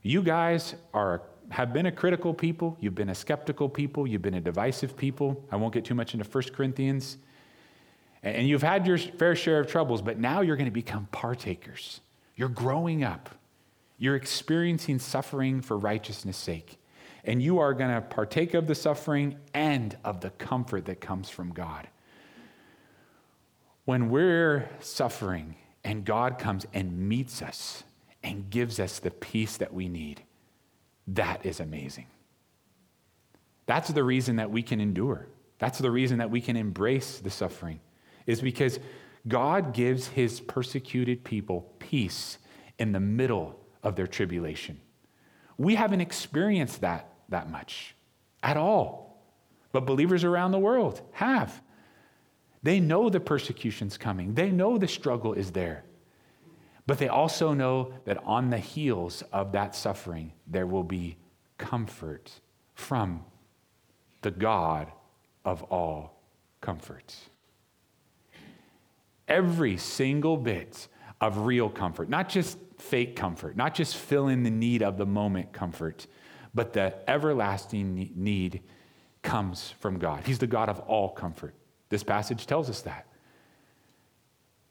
You 0.00 0.22
guys 0.22 0.74
are 0.94 1.20
have 1.50 1.72
been 1.72 1.86
a 1.86 1.92
critical 1.92 2.34
people, 2.34 2.76
you've 2.80 2.94
been 2.94 3.10
a 3.10 3.14
skeptical 3.14 3.68
people, 3.68 4.06
you've 4.06 4.22
been 4.22 4.34
a 4.34 4.40
divisive 4.40 4.96
people. 4.96 5.44
I 5.50 5.56
won't 5.56 5.72
get 5.72 5.84
too 5.84 5.94
much 5.94 6.14
into 6.14 6.28
1 6.28 6.44
Corinthians. 6.54 7.18
And 8.22 8.48
you've 8.48 8.62
had 8.62 8.86
your 8.86 8.98
fair 8.98 9.36
share 9.36 9.60
of 9.60 9.68
troubles, 9.68 10.02
but 10.02 10.18
now 10.18 10.40
you're 10.40 10.56
going 10.56 10.66
to 10.66 10.72
become 10.72 11.06
partakers. 11.12 12.00
You're 12.34 12.48
growing 12.48 13.04
up. 13.04 13.30
You're 13.98 14.16
experiencing 14.16 14.98
suffering 14.98 15.60
for 15.60 15.78
righteousness' 15.78 16.36
sake. 16.36 16.78
And 17.24 17.42
you 17.42 17.58
are 17.58 17.74
going 17.74 17.94
to 17.94 18.00
partake 18.00 18.54
of 18.54 18.66
the 18.66 18.74
suffering 18.74 19.36
and 19.54 19.96
of 20.04 20.20
the 20.20 20.30
comfort 20.30 20.86
that 20.86 21.00
comes 21.00 21.28
from 21.28 21.52
God. 21.52 21.88
When 23.84 24.10
we're 24.10 24.68
suffering 24.80 25.56
and 25.84 26.04
God 26.04 26.38
comes 26.38 26.66
and 26.74 27.08
meets 27.08 27.42
us 27.42 27.84
and 28.22 28.50
gives 28.50 28.80
us 28.80 28.98
the 28.98 29.12
peace 29.12 29.56
that 29.58 29.72
we 29.72 29.88
need, 29.88 30.22
that 31.08 31.46
is 31.46 31.60
amazing. 31.60 32.06
That's 33.66 33.88
the 33.88 34.04
reason 34.04 34.36
that 34.36 34.50
we 34.50 34.62
can 34.62 34.80
endure. 34.80 35.26
That's 35.58 35.78
the 35.78 35.90
reason 35.90 36.18
that 36.18 36.30
we 36.30 36.40
can 36.40 36.56
embrace 36.56 37.18
the 37.18 37.30
suffering, 37.30 37.80
is 38.26 38.40
because 38.40 38.78
God 39.26 39.72
gives 39.72 40.08
his 40.08 40.40
persecuted 40.40 41.24
people 41.24 41.72
peace 41.78 42.38
in 42.78 42.92
the 42.92 43.00
middle 43.00 43.58
of 43.82 43.96
their 43.96 44.06
tribulation. 44.06 44.80
We 45.58 45.74
haven't 45.74 46.00
experienced 46.00 46.82
that 46.82 47.08
that 47.28 47.50
much 47.50 47.94
at 48.42 48.56
all, 48.56 49.24
but 49.72 49.86
believers 49.86 50.22
around 50.22 50.52
the 50.52 50.58
world 50.58 51.00
have. 51.12 51.60
They 52.62 52.78
know 52.78 53.08
the 53.08 53.20
persecution's 53.20 53.96
coming, 53.96 54.34
they 54.34 54.50
know 54.50 54.78
the 54.78 54.88
struggle 54.88 55.32
is 55.32 55.52
there. 55.52 55.84
But 56.86 56.98
they 56.98 57.08
also 57.08 57.52
know 57.52 57.92
that 58.04 58.22
on 58.24 58.50
the 58.50 58.58
heels 58.58 59.22
of 59.32 59.52
that 59.52 59.74
suffering, 59.74 60.32
there 60.46 60.66
will 60.66 60.84
be 60.84 61.16
comfort 61.58 62.30
from 62.74 63.24
the 64.22 64.30
God 64.30 64.92
of 65.44 65.62
all 65.64 66.22
comforts. 66.60 67.28
Every 69.28 69.76
single 69.76 70.36
bit 70.36 70.86
of 71.20 71.38
real 71.38 71.68
comfort, 71.68 72.08
not 72.08 72.28
just 72.28 72.58
fake 72.78 73.16
comfort, 73.16 73.56
not 73.56 73.74
just 73.74 73.96
fill 73.96 74.28
in 74.28 74.42
the 74.42 74.50
need 74.50 74.82
of 74.82 74.96
the 74.98 75.06
moment 75.06 75.52
comfort, 75.52 76.06
but 76.54 76.72
the 76.72 76.94
everlasting 77.08 78.12
need 78.14 78.62
comes 79.22 79.74
from 79.80 79.98
God. 79.98 80.22
He's 80.24 80.38
the 80.38 80.46
God 80.46 80.68
of 80.68 80.78
all 80.80 81.08
comfort. 81.08 81.54
This 81.88 82.04
passage 82.04 82.46
tells 82.46 82.70
us 82.70 82.82
that. 82.82 83.06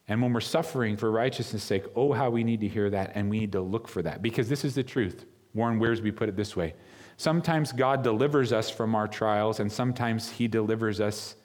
And 0.08 0.22
when 0.22 0.34
we're 0.34 0.42
suffering 0.42 0.98
for 0.98 1.10
righteousness' 1.10 1.64
sake, 1.64 1.86
oh, 1.96 2.14
how 2.14 2.30
we 2.30 2.44
need 2.44 2.62
to 2.62 2.68
hear 2.68 2.90
that 2.92 3.14
and 3.16 3.30
we 3.30 3.40
need 3.40 3.52
to 3.54 3.62
look 3.62 3.88
for 3.88 4.02
that 4.04 4.22
because 4.22 4.48
this 4.48 4.64
is 4.64 4.76
the 4.76 4.84
truth. 4.84 5.26
Warren 5.54 5.80
Wiersbe 5.80 6.16
put 6.16 6.30
it 6.30 6.36
this 6.36 6.56
way 6.56 6.76
Sometimes 7.18 7.72
God 7.72 8.04
delivers 8.04 8.52
us 8.52 8.70
from 8.70 8.94
our 8.94 9.08
trials, 9.08 9.60
and 9.60 9.72
sometimes 9.72 10.30
He 10.30 10.48
delivers 10.48 11.00
us 11.00 11.36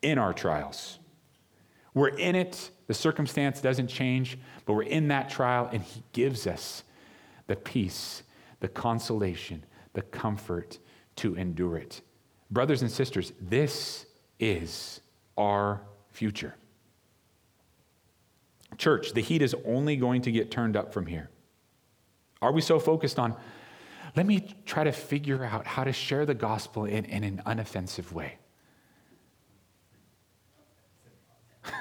in 0.00 0.16
our 0.16 0.32
trials. 0.32 1.00
We're 1.92 2.08
in 2.08 2.36
it, 2.36 2.70
the 2.86 2.94
circumstance 2.94 3.60
doesn't 3.60 3.88
change, 3.88 4.38
but 4.64 4.74
we're 4.74 4.82
in 4.84 5.08
that 5.08 5.28
trial, 5.28 5.68
and 5.72 5.82
He 5.82 6.02
gives 6.12 6.46
us 6.46 6.84
the 7.48 7.56
peace, 7.56 8.22
the 8.60 8.68
consolation, 8.68 9.64
the 9.92 10.02
comfort 10.02 10.78
to 11.16 11.34
endure 11.34 11.76
it. 11.76 12.00
Brothers 12.50 12.82
and 12.82 12.90
sisters, 12.90 13.32
this 13.40 14.06
is 14.38 15.00
our 15.36 15.82
future. 16.10 16.54
Church, 18.78 19.12
the 19.12 19.20
heat 19.20 19.42
is 19.42 19.54
only 19.64 19.96
going 19.96 20.22
to 20.22 20.32
get 20.32 20.50
turned 20.50 20.76
up 20.76 20.92
from 20.92 21.06
here. 21.06 21.30
Are 22.40 22.52
we 22.52 22.60
so 22.60 22.78
focused 22.78 23.18
on, 23.18 23.34
let 24.16 24.26
me 24.26 24.54
try 24.66 24.84
to 24.84 24.92
figure 24.92 25.44
out 25.44 25.66
how 25.66 25.84
to 25.84 25.92
share 25.92 26.26
the 26.26 26.34
gospel 26.34 26.84
in, 26.84 27.04
in 27.04 27.24
an 27.24 27.42
unoffensive 27.46 28.12
way? 28.12 28.38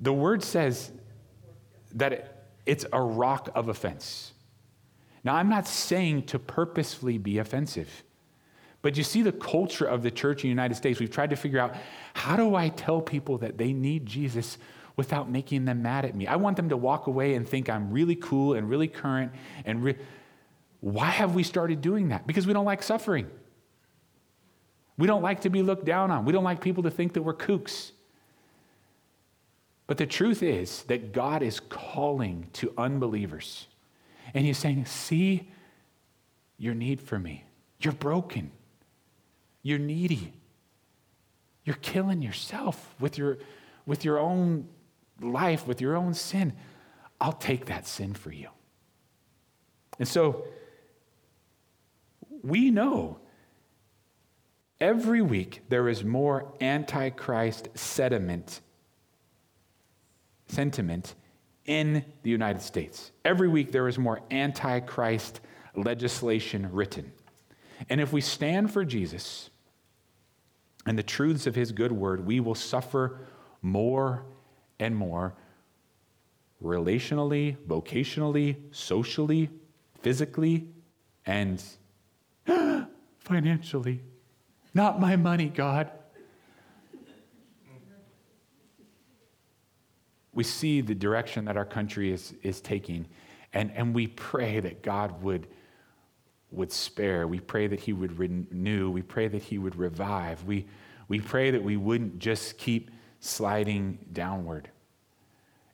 the 0.00 0.12
word 0.12 0.42
says 0.42 0.92
that 1.94 2.12
it, 2.12 2.32
it's 2.66 2.84
a 2.92 3.00
rock 3.00 3.48
of 3.54 3.68
offense. 3.68 4.32
Now, 5.24 5.34
I'm 5.34 5.48
not 5.48 5.66
saying 5.66 6.26
to 6.26 6.38
purposefully 6.38 7.18
be 7.18 7.38
offensive. 7.38 8.04
But 8.82 8.96
you 8.96 9.02
see 9.02 9.22
the 9.22 9.32
culture 9.32 9.84
of 9.84 10.04
the 10.04 10.10
church 10.12 10.44
in 10.44 10.48
the 10.48 10.50
United 10.50 10.76
States. 10.76 11.00
We've 11.00 11.10
tried 11.10 11.30
to 11.30 11.36
figure 11.36 11.58
out 11.58 11.74
how 12.14 12.36
do 12.36 12.54
I 12.54 12.68
tell 12.68 13.00
people 13.00 13.38
that 13.38 13.58
they 13.58 13.72
need 13.72 14.06
Jesus 14.06 14.58
without 14.96 15.30
making 15.30 15.66
them 15.66 15.82
mad 15.82 16.04
at 16.04 16.14
me. 16.14 16.26
I 16.26 16.36
want 16.36 16.56
them 16.56 16.70
to 16.70 16.76
walk 16.76 17.06
away 17.06 17.34
and 17.34 17.46
think 17.46 17.68
I'm 17.68 17.90
really 17.90 18.16
cool 18.16 18.54
and 18.54 18.68
really 18.68 18.88
current 18.88 19.32
and 19.64 19.84
re- 19.84 19.96
why 20.80 21.06
have 21.06 21.34
we 21.34 21.42
started 21.42 21.80
doing 21.80 22.08
that? 22.08 22.26
Because 22.26 22.46
we 22.46 22.52
don't 22.52 22.64
like 22.64 22.82
suffering. 22.82 23.30
We 24.98 25.06
don't 25.06 25.22
like 25.22 25.42
to 25.42 25.50
be 25.50 25.62
looked 25.62 25.84
down 25.84 26.10
on. 26.10 26.24
We 26.24 26.32
don't 26.32 26.44
like 26.44 26.60
people 26.60 26.84
to 26.84 26.90
think 26.90 27.14
that 27.14 27.22
we're 27.22 27.34
kooks. 27.34 27.92
But 29.86 29.98
the 29.98 30.06
truth 30.06 30.42
is 30.42 30.82
that 30.84 31.12
God 31.12 31.42
is 31.42 31.60
calling 31.60 32.48
to 32.54 32.72
unbelievers. 32.76 33.68
And 34.34 34.44
He's 34.44 34.58
saying, 34.58 34.86
See 34.86 35.48
your 36.58 36.74
need 36.74 37.00
for 37.00 37.18
me. 37.18 37.44
You're 37.80 37.92
broken. 37.92 38.50
You're 39.62 39.78
needy. 39.78 40.32
You're 41.64 41.76
killing 41.76 42.22
yourself 42.22 42.94
with 43.00 43.18
your, 43.18 43.38
with 43.84 44.04
your 44.04 44.18
own 44.18 44.68
life 45.20 45.66
with 45.66 45.80
your 45.80 45.96
own 45.96 46.14
sin, 46.14 46.52
I'll 47.20 47.32
take 47.32 47.66
that 47.66 47.86
sin 47.86 48.14
for 48.14 48.30
you. 48.30 48.48
And 49.98 50.06
so 50.06 50.44
we 52.42 52.70
know 52.70 53.18
every 54.80 55.22
week 55.22 55.62
there 55.68 55.88
is 55.88 56.04
more 56.04 56.52
antichrist 56.60 57.68
sediment, 57.74 58.60
sentiment 60.48 61.14
in 61.64 62.04
the 62.22 62.30
United 62.30 62.62
States. 62.62 63.10
Every 63.24 63.48
week 63.48 63.72
there 63.72 63.88
is 63.88 63.98
more 63.98 64.20
antichrist 64.30 65.40
legislation 65.74 66.70
written. 66.72 67.12
And 67.88 68.00
if 68.00 68.12
we 68.12 68.20
stand 68.20 68.70
for 68.70 68.84
Jesus 68.84 69.50
and 70.86 70.98
the 70.98 71.02
truths 71.02 71.46
of 71.46 71.54
his 71.54 71.72
good 71.72 71.92
word, 71.92 72.24
we 72.24 72.40
will 72.40 72.54
suffer 72.54 73.18
more 73.60 74.24
and 74.78 74.94
more 74.96 75.34
relationally, 76.62 77.56
vocationally, 77.68 78.56
socially, 78.70 79.50
physically, 80.00 80.66
and 81.24 81.62
financially. 83.18 84.00
Not 84.74 85.00
my 85.00 85.16
money, 85.16 85.48
God. 85.48 85.90
We 90.32 90.44
see 90.44 90.82
the 90.82 90.94
direction 90.94 91.46
that 91.46 91.56
our 91.56 91.64
country 91.64 92.12
is, 92.12 92.34
is 92.42 92.60
taking, 92.60 93.06
and, 93.54 93.72
and 93.74 93.94
we 93.94 94.06
pray 94.06 94.60
that 94.60 94.82
God 94.82 95.22
would, 95.22 95.46
would 96.50 96.70
spare. 96.70 97.26
We 97.26 97.40
pray 97.40 97.66
that 97.68 97.80
He 97.80 97.94
would 97.94 98.18
renew. 98.18 98.90
We 98.90 99.00
pray 99.00 99.28
that 99.28 99.42
He 99.42 99.56
would 99.56 99.76
revive. 99.76 100.44
We, 100.44 100.66
we 101.08 101.20
pray 101.20 101.50
that 101.52 101.62
we 101.62 101.78
wouldn't 101.78 102.18
just 102.18 102.58
keep 102.58 102.90
sliding 103.26 103.98
downward. 104.12 104.70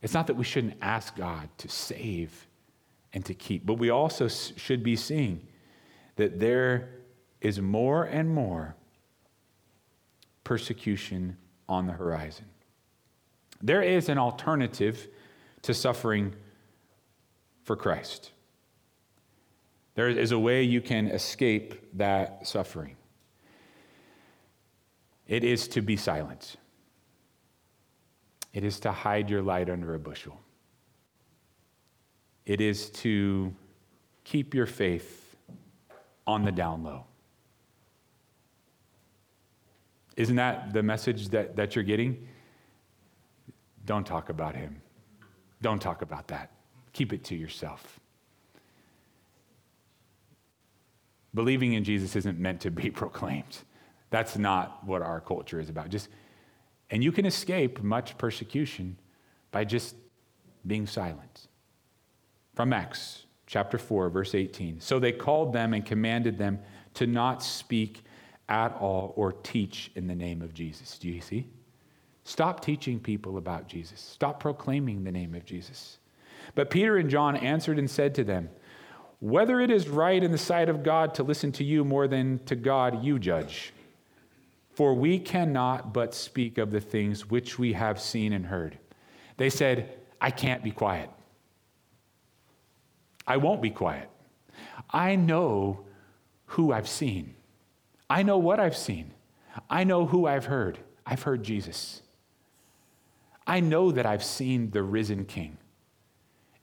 It's 0.00 0.14
not 0.14 0.26
that 0.26 0.34
we 0.34 0.44
shouldn't 0.44 0.76
ask 0.82 1.16
God 1.16 1.48
to 1.58 1.68
save 1.68 2.46
and 3.12 3.24
to 3.26 3.34
keep, 3.34 3.64
but 3.64 3.74
we 3.74 3.90
also 3.90 4.28
should 4.28 4.82
be 4.82 4.96
seeing 4.96 5.46
that 6.16 6.40
there 6.40 6.88
is 7.40 7.60
more 7.60 8.04
and 8.04 8.28
more 8.28 8.74
persecution 10.44 11.36
on 11.68 11.86
the 11.86 11.92
horizon. 11.92 12.46
There 13.60 13.82
is 13.82 14.08
an 14.08 14.18
alternative 14.18 15.08
to 15.62 15.72
suffering 15.72 16.34
for 17.62 17.76
Christ. 17.76 18.32
There 19.94 20.08
is 20.08 20.32
a 20.32 20.38
way 20.38 20.62
you 20.62 20.80
can 20.80 21.06
escape 21.08 21.96
that 21.96 22.46
suffering. 22.46 22.96
It 25.28 25.44
is 25.44 25.68
to 25.68 25.80
be 25.80 25.96
silent. 25.96 26.56
It 28.52 28.64
is 28.64 28.80
to 28.80 28.92
hide 28.92 29.30
your 29.30 29.42
light 29.42 29.70
under 29.70 29.94
a 29.94 29.98
bushel. 29.98 30.40
It 32.44 32.60
is 32.60 32.90
to 32.90 33.54
keep 34.24 34.54
your 34.54 34.66
faith 34.66 35.36
on 36.26 36.44
the 36.44 36.52
down 36.52 36.82
low. 36.82 37.04
Isn't 40.16 40.36
that 40.36 40.72
the 40.72 40.82
message 40.82 41.28
that, 41.28 41.56
that 41.56 41.74
you're 41.74 41.84
getting? 41.84 42.28
Don't 43.86 44.06
talk 44.06 44.28
about 44.28 44.54
him. 44.54 44.80
Don't 45.62 45.80
talk 45.80 46.02
about 46.02 46.28
that. 46.28 46.50
Keep 46.92 47.12
it 47.12 47.24
to 47.24 47.34
yourself. 47.34 48.00
Believing 51.34 51.72
in 51.72 51.84
Jesus 51.84 52.14
isn't 52.14 52.38
meant 52.38 52.60
to 52.60 52.70
be 52.70 52.90
proclaimed. 53.02 53.58
That's 54.10 54.36
not 54.36 54.84
what 54.84 55.00
our 55.00 55.20
culture 55.20 55.58
is 55.58 55.70
about. 55.70 55.88
Just 55.88 56.08
and 56.92 57.02
you 57.02 57.10
can 57.10 57.24
escape 57.24 57.82
much 57.82 58.16
persecution 58.18 58.98
by 59.50 59.64
just 59.64 59.96
being 60.66 60.86
silent. 60.86 61.48
From 62.54 62.72
Acts 62.72 63.24
chapter 63.46 63.78
4, 63.78 64.10
verse 64.10 64.34
18. 64.34 64.78
So 64.78 65.00
they 65.00 65.10
called 65.10 65.54
them 65.54 65.72
and 65.72 65.84
commanded 65.84 66.36
them 66.36 66.60
to 66.94 67.06
not 67.06 67.42
speak 67.42 68.04
at 68.48 68.76
all 68.78 69.14
or 69.16 69.32
teach 69.32 69.90
in 69.94 70.06
the 70.06 70.14
name 70.14 70.42
of 70.42 70.52
Jesus. 70.52 70.98
Do 70.98 71.08
you 71.08 71.22
see? 71.22 71.48
Stop 72.24 72.60
teaching 72.60 73.00
people 73.00 73.38
about 73.38 73.68
Jesus. 73.68 73.98
Stop 73.98 74.38
proclaiming 74.38 75.02
the 75.02 75.10
name 75.10 75.34
of 75.34 75.46
Jesus. 75.46 75.98
But 76.54 76.68
Peter 76.68 76.98
and 76.98 77.08
John 77.08 77.36
answered 77.36 77.78
and 77.78 77.90
said 77.90 78.14
to 78.16 78.24
them, 78.24 78.50
Whether 79.20 79.60
it 79.60 79.70
is 79.70 79.88
right 79.88 80.22
in 80.22 80.30
the 80.30 80.38
sight 80.38 80.68
of 80.68 80.82
God 80.82 81.14
to 81.14 81.22
listen 81.22 81.52
to 81.52 81.64
you 81.64 81.84
more 81.86 82.06
than 82.06 82.38
to 82.44 82.54
God, 82.54 83.02
you 83.02 83.18
judge. 83.18 83.72
For 84.72 84.94
we 84.94 85.18
cannot 85.18 85.92
but 85.92 86.14
speak 86.14 86.58
of 86.58 86.70
the 86.70 86.80
things 86.80 87.28
which 87.30 87.58
we 87.58 87.74
have 87.74 88.00
seen 88.00 88.32
and 88.32 88.46
heard. 88.46 88.78
They 89.36 89.50
said, 89.50 89.98
I 90.20 90.30
can't 90.30 90.62
be 90.62 90.70
quiet. 90.70 91.10
I 93.26 93.36
won't 93.36 93.62
be 93.62 93.70
quiet. 93.70 94.08
I 94.90 95.16
know 95.16 95.84
who 96.46 96.72
I've 96.72 96.88
seen. 96.88 97.34
I 98.08 98.22
know 98.22 98.38
what 98.38 98.60
I've 98.60 98.76
seen. 98.76 99.12
I 99.68 99.84
know 99.84 100.06
who 100.06 100.26
I've 100.26 100.46
heard. 100.46 100.78
I've 101.06 101.22
heard 101.22 101.42
Jesus. 101.42 102.02
I 103.46 103.60
know 103.60 103.90
that 103.92 104.06
I've 104.06 104.24
seen 104.24 104.70
the 104.70 104.82
risen 104.82 105.24
King. 105.24 105.58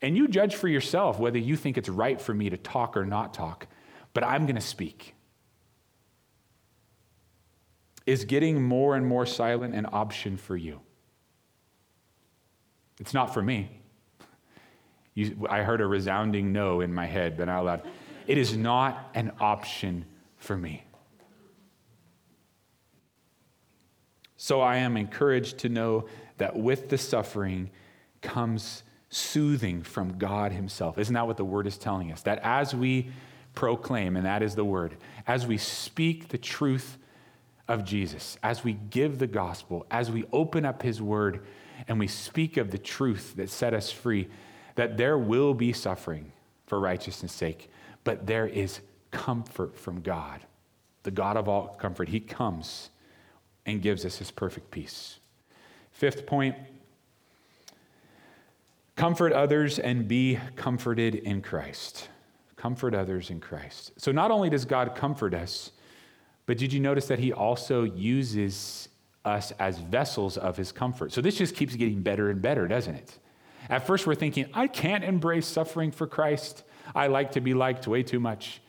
And 0.02 0.16
you 0.16 0.28
judge 0.28 0.56
for 0.56 0.68
yourself 0.68 1.20
whether 1.20 1.38
you 1.38 1.56
think 1.56 1.78
it's 1.78 1.90
right 1.90 2.20
for 2.20 2.34
me 2.34 2.50
to 2.50 2.58
talk 2.58 2.96
or 2.96 3.06
not 3.06 3.34
talk, 3.34 3.68
but 4.14 4.24
I'm 4.24 4.46
going 4.46 4.56
to 4.56 4.62
speak. 4.62 5.14
Is 8.10 8.26
getting 8.26 8.64
more 8.64 8.96
and 8.96 9.06
more 9.06 9.28
silent 9.28 9.76
an 9.76 9.86
option 9.94 10.36
for 10.36 10.58
you? 10.58 10.80
It's 13.00 13.14
not 13.14 13.36
for 13.36 13.44
me. 13.44 13.70
You, 15.14 15.46
I 15.48 15.62
heard 15.62 15.80
a 15.80 15.86
resounding 15.86 16.52
no 16.52 16.82
in 16.82 16.92
my 16.92 17.06
head, 17.06 17.38
but 17.38 17.48
out 17.48 17.66
loud. 17.66 17.88
It 18.26 18.40
is 18.40 18.58
not 18.58 19.12
an 19.14 19.32
option 19.40 20.06
for 20.38 20.58
me. 20.58 20.86
So 24.38 24.60
I 24.60 24.78
am 24.78 24.98
encouraged 24.98 25.60
to 25.60 25.70
know 25.70 26.06
that 26.40 26.56
with 26.56 26.90
the 26.90 26.98
suffering 26.98 27.70
comes 28.24 28.82
soothing 29.12 29.84
from 29.84 30.18
God 30.18 30.52
Himself. 30.52 30.98
Isn't 30.98 31.14
that 31.14 31.28
what 31.28 31.38
the 31.38 31.46
Word 31.46 31.68
is 31.68 31.78
telling 31.78 32.12
us? 32.12 32.24
That 32.24 32.40
as 32.42 32.74
we 32.74 33.12
proclaim, 33.54 34.16
and 34.18 34.26
that 34.26 34.42
is 34.42 34.56
the 34.56 34.66
Word, 34.66 34.98
as 35.28 35.46
we 35.46 35.60
speak 35.60 36.30
the 36.30 36.40
truth 36.40 36.98
of 37.70 37.86
Jesus, 37.86 38.38
as 38.44 38.64
we 38.64 38.74
give 38.74 39.20
the 39.20 39.28
gospel, 39.28 39.86
as 39.92 40.12
we 40.12 40.26
open 40.34 40.66
up 40.66 40.82
His 40.82 41.02
Word, 41.02 41.46
and 41.88 42.00
we 42.00 42.08
speak 42.08 42.58
of 42.58 42.72
the 42.72 42.78
truth 42.78 43.36
that 43.38 43.50
set 43.50 43.74
us 43.74 43.92
free, 43.92 44.28
that 44.76 44.98
there 44.98 45.18
will 45.18 45.54
be 45.54 45.72
suffering 45.72 46.32
for 46.66 46.80
righteousness' 46.80 47.32
sake, 47.32 47.70
but 48.04 48.28
there 48.28 48.48
is 48.48 48.82
comfort 49.12 49.78
from 49.78 50.02
God, 50.02 50.42
the 51.04 51.12
God 51.12 51.38
of 51.38 51.48
all 51.48 51.70
comfort. 51.80 52.10
He 52.10 52.20
comes 52.20 52.90
and 53.66 53.82
gives 53.82 54.04
us 54.04 54.18
His 54.18 54.32
perfect 54.32 54.72
peace. 54.72 55.20
Fifth 55.92 56.26
point 56.26 56.56
comfort 58.96 59.32
others 59.32 59.80
and 59.80 60.08
be 60.08 60.40
comforted 60.56 61.16
in 61.16 61.42
Christ. 61.42 62.10
Comfort 62.56 62.94
others 62.94 63.30
in 63.30 63.40
Christ. 63.40 63.94
So, 63.98 64.12
not 64.12 64.32
only 64.32 64.50
does 64.50 64.66
God 64.66 64.96
comfort 64.96 65.34
us, 65.34 65.72
but 66.50 66.58
did 66.58 66.74
you 66.74 66.80
notice 66.80 67.06
that 67.10 67.20
He 67.20 67.32
also 67.32 67.84
uses 67.84 68.90
us 69.26 69.52
as 69.60 69.78
vessels 69.78 70.38
of 70.38 70.58
his 70.58 70.72
comfort. 70.72 71.12
So 71.12 71.22
this 71.22 71.38
just 71.38 71.56
keeps 71.56 71.76
getting 71.76 72.02
better 72.02 72.30
and 72.30 72.42
better, 72.42 72.68
doesn't 72.68 72.96
it? 72.96 73.20
At 73.70 73.86
first, 73.86 74.08
we're 74.08 74.16
thinking, 74.16 74.48
I 74.54 74.68
can't 74.68 75.04
embrace 75.04 75.46
suffering 75.46 75.92
for 75.92 76.08
Christ. 76.08 76.64
I 76.96 77.08
like 77.08 77.34
to 77.34 77.42
be 77.42 77.54
liked 77.54 77.88
way 77.88 78.02
too 78.02 78.20
much. 78.20 78.62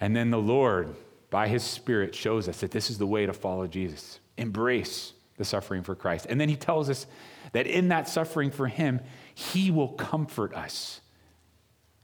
And 0.00 0.14
then 0.14 0.30
the 0.30 0.38
Lord, 0.38 0.94
by 1.30 1.48
his 1.48 1.62
Spirit, 1.62 2.14
shows 2.14 2.48
us 2.48 2.60
that 2.60 2.72
this 2.72 2.90
is 2.90 2.98
the 2.98 3.06
way 3.06 3.24
to 3.24 3.32
follow 3.32 3.66
Jesus. 3.66 4.20
Embrace 4.36 5.14
the 5.38 5.44
suffering 5.44 5.82
for 5.82 5.94
Christ. 5.94 6.26
And 6.28 6.38
then 6.38 6.48
he 6.48 6.56
tells 6.56 6.90
us 6.90 7.06
that 7.52 7.66
in 7.66 7.88
that 7.88 8.08
suffering 8.08 8.50
for 8.50 8.66
him, 8.66 9.00
he 9.34 9.70
will 9.70 9.88
comfort 9.88 10.52
us. 10.52 11.00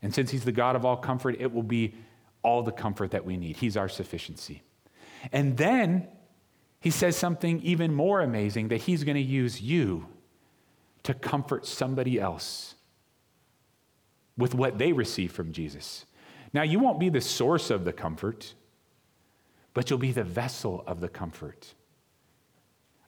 And 0.01 0.15
since 0.15 0.31
he's 0.31 0.45
the 0.45 0.53
God 0.53 0.77
of 0.77 0.85
all 0.87 0.97
comfort, 0.97 1.37
it 1.41 1.53
will 1.53 1.63
be 1.63 1.95
all 2.43 2.63
the 2.63 2.73
comfort 2.73 3.11
that 3.11 3.25
we 3.25 3.37
need. 3.37 3.57
He's 3.57 3.77
our 3.77 3.89
sufficiency. 3.89 4.63
And 5.33 5.57
then 5.57 6.09
he 6.81 6.91
says 6.91 7.17
something 7.17 7.61
even 7.63 7.95
more 7.95 8.21
amazing 8.21 8.69
that 8.69 8.83
he's 8.83 9.05
going 9.05 9.17
to 9.17 9.21
use 9.21 9.61
you 9.61 10.07
to 11.03 11.15
comfort 11.15 11.67
somebody 11.67 12.21
else 12.21 12.75
with 14.37 14.55
what 14.55 14.79
they 14.79 14.93
receive 14.93 15.33
from 15.33 15.53
Jesus. 15.53 16.07
Now, 16.53 16.63
you 16.63 16.79
won't 16.79 17.01
be 17.01 17.09
the 17.09 17.21
source 17.21 17.71
of 17.71 17.85
the 17.85 17.93
comfort, 17.93 18.55
but 19.75 19.91
you'll 19.91 19.99
be 19.99 20.13
the 20.13 20.25
vessel 20.25 20.85
of 20.87 21.01
the 21.01 21.09
comfort. 21.09 21.75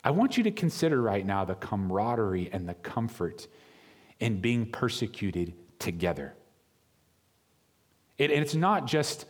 I 0.02 0.10
want 0.10 0.36
you 0.36 0.44
to 0.44 0.50
consider 0.50 1.00
right 1.00 1.24
now 1.24 1.44
the 1.44 1.54
camaraderie 1.54 2.50
and 2.52 2.68
the 2.68 2.74
comfort 2.74 3.46
in 4.18 4.40
being 4.40 4.66
persecuted 4.66 5.54
together. 5.78 6.34
It, 8.18 8.30
and 8.30 8.42
it's 8.42 8.54
not 8.54 8.86
just 8.86 9.26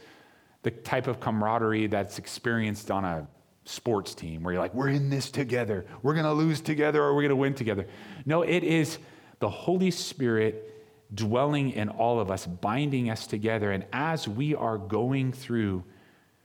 the 0.62 0.70
type 0.70 1.06
of 1.06 1.20
camaraderie 1.20 1.86
that's 1.86 2.18
experienced 2.18 2.90
on 2.90 3.04
a 3.04 3.26
sports 3.64 4.14
team 4.14 4.42
where 4.42 4.54
you're 4.54 4.62
like, 4.62 4.74
we're 4.74 4.88
in 4.88 5.10
this 5.10 5.30
together. 5.30 5.86
We're 6.02 6.14
going 6.14 6.24
to 6.24 6.32
lose 6.32 6.60
together 6.60 7.02
or 7.02 7.14
we're 7.14 7.22
going 7.22 7.30
to 7.30 7.36
win 7.36 7.54
together. 7.54 7.86
No, 8.26 8.42
it 8.42 8.64
is 8.64 8.98
the 9.38 9.48
Holy 9.48 9.90
Spirit 9.90 10.66
dwelling 11.14 11.70
in 11.70 11.88
all 11.88 12.20
of 12.20 12.30
us, 12.30 12.46
binding 12.46 13.10
us 13.10 13.26
together. 13.26 13.72
And 13.72 13.84
as 13.92 14.28
we 14.28 14.54
are 14.54 14.78
going 14.78 15.32
through 15.32 15.84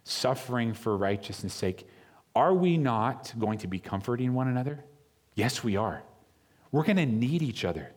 suffering 0.04 0.74
for 0.74 0.98
righteousness' 0.98 1.54
sake, 1.54 1.88
are 2.36 2.54
we 2.54 2.78
not 2.78 3.34
going 3.38 3.60
to 3.60 3.68
be 3.68 3.80
comforting 3.80 4.34
one 4.34 4.48
another? 4.48 4.84
Yes, 5.36 5.64
we 5.64 5.76
are. 5.78 6.04
We're 6.72 6.84
going 6.84 6.98
to 6.98 7.06
need 7.06 7.42
each 7.42 7.66
other. 7.66 7.92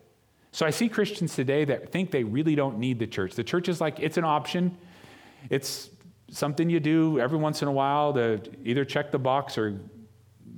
So 0.51 0.65
I 0.65 0.69
see 0.71 0.89
Christians 0.89 1.35
today 1.35 1.65
that 1.65 1.91
think 1.91 2.11
they 2.11 2.23
really 2.23 2.55
don't 2.55 2.79
need 2.79 2.99
the 2.99 3.07
church. 3.07 3.35
The 3.35 3.43
church 3.43 3.69
is 3.69 3.79
like, 3.79 3.99
it's 3.99 4.17
an 4.17 4.23
option. 4.23 4.77
It's 5.49 5.89
something 6.31 6.69
you 6.69 6.79
do 6.79 7.19
every 7.19 7.37
once 7.37 7.61
in 7.61 7.67
a 7.67 7.71
while 7.71 8.13
to 8.13 8.41
either 8.63 8.85
check 8.85 9.11
the 9.11 9.19
box 9.19 9.57
or 9.57 9.79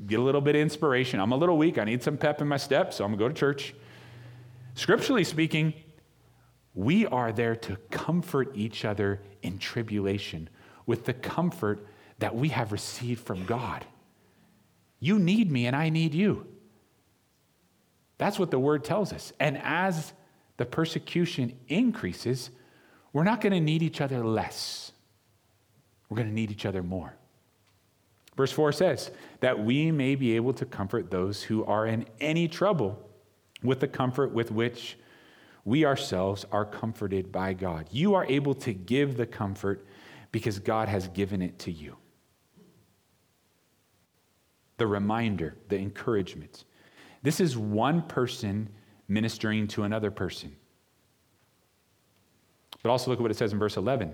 get 0.05 0.19
a 0.19 0.23
little 0.23 0.41
bit 0.41 0.55
of 0.55 0.61
inspiration. 0.61 1.19
I'm 1.19 1.31
a 1.31 1.37
little 1.37 1.57
weak. 1.57 1.77
I 1.77 1.83
need 1.83 2.03
some 2.03 2.17
pep 2.17 2.41
in 2.41 2.47
my 2.47 2.57
step, 2.57 2.93
so 2.93 3.03
I'm 3.03 3.11
going 3.11 3.19
to 3.19 3.25
go 3.25 3.27
to 3.29 3.33
church. 3.33 3.73
Scripturally 4.75 5.23
speaking, 5.23 5.73
we 6.73 7.05
are 7.05 7.31
there 7.31 7.55
to 7.55 7.77
comfort 7.89 8.51
each 8.55 8.85
other 8.85 9.21
in 9.41 9.57
tribulation 9.57 10.49
with 10.85 11.05
the 11.05 11.13
comfort 11.13 11.85
that 12.19 12.35
we 12.35 12.49
have 12.49 12.71
received 12.71 13.25
from 13.25 13.45
God. 13.45 13.85
You 14.99 15.19
need 15.19 15.51
me, 15.51 15.65
and 15.65 15.75
I 15.75 15.89
need 15.89 16.13
you. 16.13 16.47
That's 18.17 18.37
what 18.37 18.51
the 18.51 18.59
word 18.59 18.83
tells 18.83 19.11
us. 19.11 19.33
And 19.39 19.57
as 19.63 20.13
the 20.57 20.65
persecution 20.65 21.57
increases, 21.67 22.51
we're 23.13 23.23
not 23.23 23.41
going 23.41 23.53
to 23.53 23.59
need 23.59 23.81
each 23.81 23.99
other 23.99 24.23
less. 24.23 24.90
We're 26.11 26.17
going 26.17 26.27
to 26.27 26.33
need 26.33 26.51
each 26.51 26.65
other 26.65 26.83
more. 26.83 27.13
Verse 28.35 28.51
4 28.51 28.73
says, 28.73 29.11
that 29.39 29.63
we 29.63 29.91
may 29.91 30.15
be 30.15 30.35
able 30.35 30.51
to 30.55 30.65
comfort 30.65 31.09
those 31.09 31.41
who 31.41 31.63
are 31.63 31.87
in 31.87 32.05
any 32.19 32.49
trouble 32.49 32.99
with 33.63 33.79
the 33.79 33.87
comfort 33.87 34.33
with 34.33 34.51
which 34.51 34.97
we 35.63 35.85
ourselves 35.85 36.45
are 36.51 36.65
comforted 36.65 37.31
by 37.31 37.53
God. 37.53 37.87
You 37.91 38.13
are 38.15 38.25
able 38.25 38.53
to 38.55 38.73
give 38.73 39.15
the 39.15 39.25
comfort 39.25 39.85
because 40.33 40.59
God 40.59 40.89
has 40.89 41.07
given 41.07 41.41
it 41.41 41.57
to 41.59 41.71
you. 41.71 41.95
The 44.79 44.87
reminder, 44.87 45.55
the 45.69 45.77
encouragement. 45.77 46.65
This 47.23 47.39
is 47.39 47.57
one 47.57 48.01
person 48.01 48.67
ministering 49.07 49.65
to 49.69 49.83
another 49.83 50.11
person. 50.11 50.57
But 52.83 52.89
also 52.89 53.11
look 53.11 53.19
at 53.19 53.21
what 53.21 53.31
it 53.31 53.37
says 53.37 53.53
in 53.53 53.59
verse 53.59 53.77
11 53.77 54.13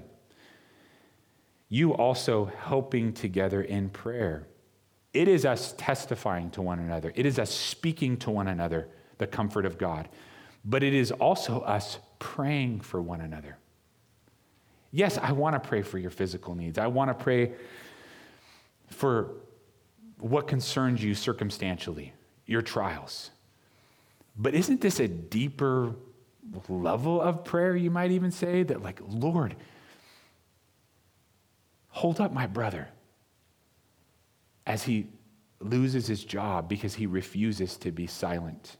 you 1.69 1.93
also 1.93 2.45
helping 2.45 3.13
together 3.13 3.61
in 3.61 3.89
prayer. 3.89 4.47
It 5.13 5.27
is 5.27 5.45
us 5.45 5.73
testifying 5.77 6.49
to 6.51 6.61
one 6.61 6.79
another, 6.79 7.11
it 7.15 7.25
is 7.25 7.39
us 7.39 7.51
speaking 7.51 8.17
to 8.17 8.31
one 8.31 8.47
another 8.47 8.87
the 9.17 9.27
comfort 9.27 9.65
of 9.65 9.77
God, 9.77 10.07
but 10.63 10.83
it 10.83 10.93
is 10.93 11.11
also 11.11 11.61
us 11.61 11.99
praying 12.19 12.81
for 12.81 13.01
one 13.01 13.21
another. 13.21 13.57
Yes, 14.91 15.17
I 15.17 15.31
want 15.31 15.61
to 15.61 15.67
pray 15.67 15.81
for 15.81 15.97
your 15.97 16.11
physical 16.11 16.55
needs. 16.55 16.77
I 16.77 16.87
want 16.87 17.09
to 17.09 17.23
pray 17.23 17.53
for 18.89 19.35
what 20.19 20.47
concerns 20.47 21.03
you 21.03 21.13
circumstantially, 21.13 22.13
your 22.45 22.61
trials. 22.61 23.31
But 24.37 24.53
isn't 24.53 24.81
this 24.81 24.99
a 24.99 25.07
deeper 25.07 25.95
level 26.69 27.21
of 27.21 27.43
prayer, 27.43 27.75
you 27.75 27.91
might 27.91 28.11
even 28.11 28.31
say? 28.31 28.63
That, 28.63 28.81
like, 28.81 29.01
Lord, 29.07 29.55
hold 31.97 32.21
up 32.21 32.31
my 32.31 32.45
brother 32.45 32.87
as 34.67 34.83
he 34.83 35.07
loses 35.59 36.05
his 36.05 36.23
job 36.23 36.69
because 36.69 36.93
he 36.93 37.07
refuses 37.07 37.75
to 37.75 37.91
be 37.91 38.05
silent, 38.05 38.77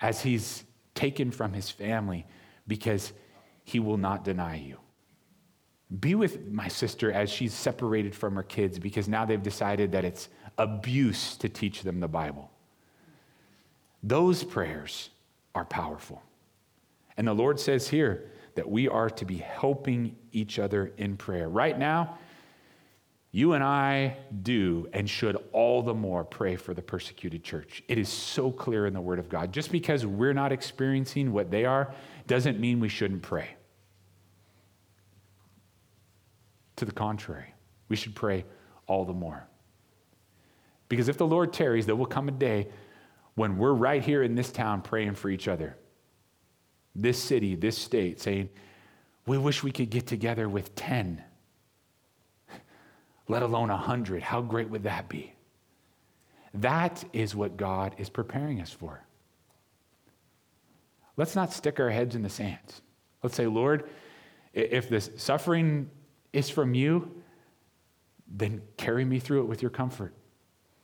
as 0.00 0.20
he's 0.20 0.62
taken 0.94 1.32
from 1.32 1.52
his 1.52 1.68
family 1.68 2.24
because 2.68 3.12
he 3.64 3.80
will 3.80 3.96
not 3.96 4.22
deny 4.22 4.54
you. 4.54 4.78
Be 5.98 6.14
with 6.14 6.46
my 6.46 6.68
sister 6.68 7.10
as 7.10 7.28
she's 7.28 7.52
separated 7.52 8.14
from 8.14 8.36
her 8.36 8.44
kids 8.44 8.78
because 8.78 9.08
now 9.08 9.24
they've 9.24 9.42
decided 9.42 9.90
that 9.90 10.04
it's 10.04 10.28
abuse 10.58 11.36
to 11.38 11.48
teach 11.48 11.82
them 11.82 11.98
the 11.98 12.06
Bible. 12.06 12.52
Those 14.00 14.44
prayers 14.44 15.10
are 15.56 15.64
powerful. 15.64 16.22
And 17.16 17.26
the 17.26 17.34
Lord 17.34 17.58
says 17.58 17.88
here 17.88 18.30
that 18.54 18.70
we 18.70 18.86
are 18.86 19.10
to 19.10 19.24
be 19.24 19.38
helping 19.38 20.14
each 20.30 20.60
other 20.60 20.92
in 20.98 21.16
prayer. 21.16 21.48
Right 21.48 21.76
now, 21.76 22.16
you 23.38 23.52
and 23.52 23.62
I 23.62 24.16
do 24.42 24.88
and 24.92 25.08
should 25.08 25.36
all 25.52 25.80
the 25.80 25.94
more 25.94 26.24
pray 26.24 26.56
for 26.56 26.74
the 26.74 26.82
persecuted 26.82 27.44
church. 27.44 27.84
It 27.86 27.96
is 27.96 28.08
so 28.08 28.50
clear 28.50 28.84
in 28.84 28.92
the 28.92 29.00
Word 29.00 29.20
of 29.20 29.28
God. 29.28 29.52
Just 29.52 29.70
because 29.70 30.04
we're 30.04 30.32
not 30.32 30.50
experiencing 30.50 31.32
what 31.32 31.48
they 31.48 31.64
are 31.64 31.94
doesn't 32.26 32.58
mean 32.58 32.80
we 32.80 32.88
shouldn't 32.88 33.22
pray. 33.22 33.50
To 36.76 36.84
the 36.84 36.90
contrary, 36.90 37.54
we 37.88 37.94
should 37.94 38.16
pray 38.16 38.44
all 38.88 39.04
the 39.04 39.12
more. 39.12 39.46
Because 40.88 41.08
if 41.08 41.16
the 41.16 41.26
Lord 41.26 41.52
tarries, 41.52 41.86
there 41.86 41.94
will 41.94 42.06
come 42.06 42.26
a 42.26 42.32
day 42.32 42.66
when 43.36 43.56
we're 43.56 43.72
right 43.72 44.02
here 44.02 44.24
in 44.24 44.34
this 44.34 44.50
town 44.50 44.82
praying 44.82 45.14
for 45.14 45.30
each 45.30 45.46
other, 45.46 45.76
this 46.96 47.22
city, 47.22 47.54
this 47.54 47.78
state, 47.78 48.20
saying, 48.20 48.48
We 49.28 49.38
wish 49.38 49.62
we 49.62 49.70
could 49.70 49.90
get 49.90 50.08
together 50.08 50.48
with 50.48 50.74
10, 50.74 51.22
let 53.28 53.42
alone 53.42 53.68
100. 53.68 54.22
How 54.22 54.40
great 54.40 54.70
would 54.70 54.82
that 54.84 55.08
be? 55.08 55.34
That 56.54 57.04
is 57.12 57.34
what 57.34 57.56
God 57.56 57.94
is 57.98 58.08
preparing 58.08 58.60
us 58.60 58.70
for. 58.70 59.04
Let's 61.16 61.36
not 61.36 61.52
stick 61.52 61.78
our 61.78 61.90
heads 61.90 62.14
in 62.14 62.22
the 62.22 62.28
sand. 62.28 62.58
Let's 63.22 63.36
say, 63.36 63.46
Lord, 63.46 63.88
if 64.54 64.88
this 64.88 65.10
suffering 65.16 65.90
is 66.32 66.48
from 66.48 66.74
you, 66.74 67.22
then 68.26 68.62
carry 68.76 69.04
me 69.04 69.18
through 69.18 69.42
it 69.42 69.46
with 69.46 69.62
your 69.62 69.70
comfort. 69.70 70.14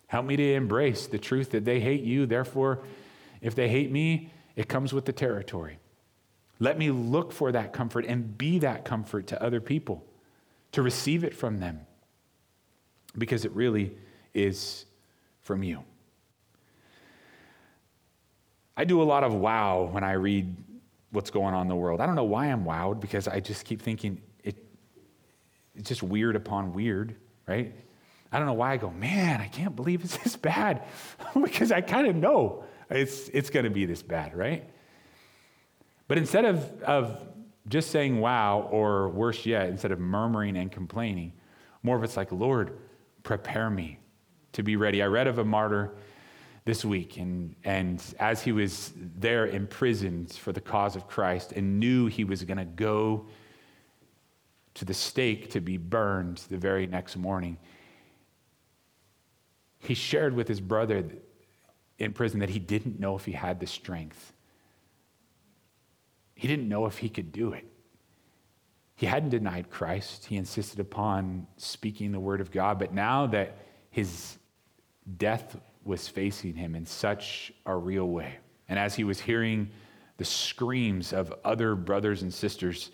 Help 0.07 0.27
me 0.27 0.37
to 0.37 0.55
embrace 0.55 1.07
the 1.07 1.19
truth 1.19 1.51
that 1.51 1.65
they 1.65 1.81
hate 1.81 2.03
you. 2.03 2.27
Therefore, 2.27 2.83
if 3.41 3.55
they 3.55 3.69
hate 3.69 3.91
me, 3.91 4.31
it 4.57 4.69
comes 4.69 4.93
with 4.93 5.05
the 5.05 5.13
territory. 5.13 5.79
Let 6.61 6.79
me 6.79 6.91
look 6.91 7.33
for 7.33 7.53
that 7.53 7.73
comfort 7.73 8.05
and 8.07 8.37
be 8.37 8.59
that 8.61 8.85
comfort 8.85 9.27
to 9.29 9.43
other 9.43 9.61
people, 9.61 10.05
to 10.73 10.83
receive 10.83 11.25
it 11.25 11.35
from 11.35 11.59
them, 11.59 11.81
because 13.17 13.45
it 13.45 13.53
really 13.53 13.97
is 14.33 14.87
from 15.43 15.63
you. 15.63 15.85
I 18.77 18.85
do 18.85 19.01
a 19.01 19.05
lot 19.05 19.23
of 19.23 19.35
wow 19.35 19.89
when 19.91 20.03
I 20.03 20.13
read 20.13 20.57
what's 21.11 21.31
going 21.31 21.55
on 21.55 21.63
in 21.63 21.69
the 21.69 21.77
world. 21.77 22.01
I 22.01 22.07
don't 22.07 22.17
know 22.17 22.25
why 22.25 22.47
I'm 22.47 22.65
wowed 22.65 23.01
because 23.01 23.29
I 23.29 23.39
just 23.39 23.65
keep 23.65 23.81
thinking 23.81 24.21
it, 24.43 24.57
it's 25.77 25.89
just 25.89 26.03
weird 26.03 26.35
upon 26.35 26.73
weird, 26.73 27.15
right? 27.47 27.73
I 28.33 28.39
don't 28.39 28.47
know 28.47 28.55
why 28.55 28.73
I 28.73 28.77
go, 28.79 28.91
man, 28.91 29.41
I 29.41 29.47
can't 29.47 29.77
believe 29.77 30.03
it's 30.03 30.17
this 30.25 30.37
bad 30.37 30.83
because 31.43 31.71
I 31.71 31.81
kind 31.81 32.09
of 32.09 32.17
know 32.17 32.65
it's, 32.91 33.29
it's 33.29 33.49
going 33.49 33.65
to 33.65 33.71
be 33.71 33.87
this 33.87 34.03
bad, 34.03 34.37
right? 34.37 34.69
But 36.09 36.19
instead 36.19 36.45
of, 36.45 36.83
of 36.83 37.17
just 37.69 37.91
saying 37.91 38.21
wow, 38.21 38.69
or 38.71 39.09
worse 39.09 39.47
yet, 39.47 39.69
instead 39.69 39.93
of 39.93 40.01
murmuring 40.01 40.57
and 40.57 40.71
complaining, 40.71 41.33
more 41.83 41.97
of 41.97 42.03
it's 42.03 42.17
like, 42.17 42.33
Lord, 42.33 42.77
prepare 43.25 43.69
me 43.69 43.99
to 44.53 44.63
be 44.63 44.77
ready. 44.77 45.03
I 45.03 45.07
read 45.07 45.27
of 45.27 45.39
a 45.39 45.45
martyr 45.45 45.97
this 46.65 46.85
week, 46.85 47.17
and, 47.17 47.57
and 47.65 48.03
as 48.21 48.43
he 48.43 48.53
was 48.53 48.93
there 48.97 49.49
imprisoned 49.49 50.33
for 50.33 50.53
the 50.53 50.61
cause 50.61 50.95
of 50.95 51.09
Christ 51.09 51.53
and 51.53 51.81
knew 51.81 52.07
he 52.07 52.23
was 52.25 52.45
going 52.45 52.59
to 52.59 52.65
go 52.65 53.27
to 54.75 54.85
the 54.85 54.95
stake 54.95 55.51
to 55.51 55.61
be 55.61 55.77
burned 55.77 56.39
the 56.49 56.57
very 56.57 56.87
next 56.87 57.17
morning, 57.17 57.59
he 59.79 59.95
shared 59.95 60.35
with 60.35 60.49
his 60.49 60.61
brother 60.61 61.05
in 61.99 62.13
prison 62.13 62.41
that 62.41 62.51
he 62.51 62.59
didn't 62.59 62.99
know 62.99 63.17
if 63.17 63.25
he 63.25 63.33
had 63.33 63.61
the 63.61 63.67
strength. 63.67 64.33
He 66.35 66.49
didn't 66.49 66.69
know 66.69 66.87
if 66.87 66.99
he 66.99 67.09
could 67.09 67.31
do 67.33 67.53
it. 67.53 67.67
He 68.97 69.07
hadn't 69.07 69.31
denied 69.31 69.71
Christ. 69.71 70.27
He 70.27 70.37
insisted 70.37 70.79
upon 70.79 71.47
speaking 71.57 72.13
the 72.13 72.21
word 72.21 72.41
of 72.41 72.51
God. 72.51 72.79
But 72.79 72.93
now 72.93 73.27
that 73.27 73.57
his 73.91 74.39
death 75.17 75.57
was 75.85 76.09
facing 76.09 76.55
him 76.55 76.75
in 76.75 76.87
such 76.87 77.53
a 77.67 77.77
real 77.77 78.09
way. 78.09 78.39
And 78.69 78.79
as 78.79 78.95
he 78.95 79.05
was 79.05 79.21
hearing 79.21 79.71
the 80.17 80.25
screams 80.25 81.13
of 81.13 81.35
other 81.45 81.75
brothers 81.75 82.23
and 82.23 82.33
sisters, 82.33 82.91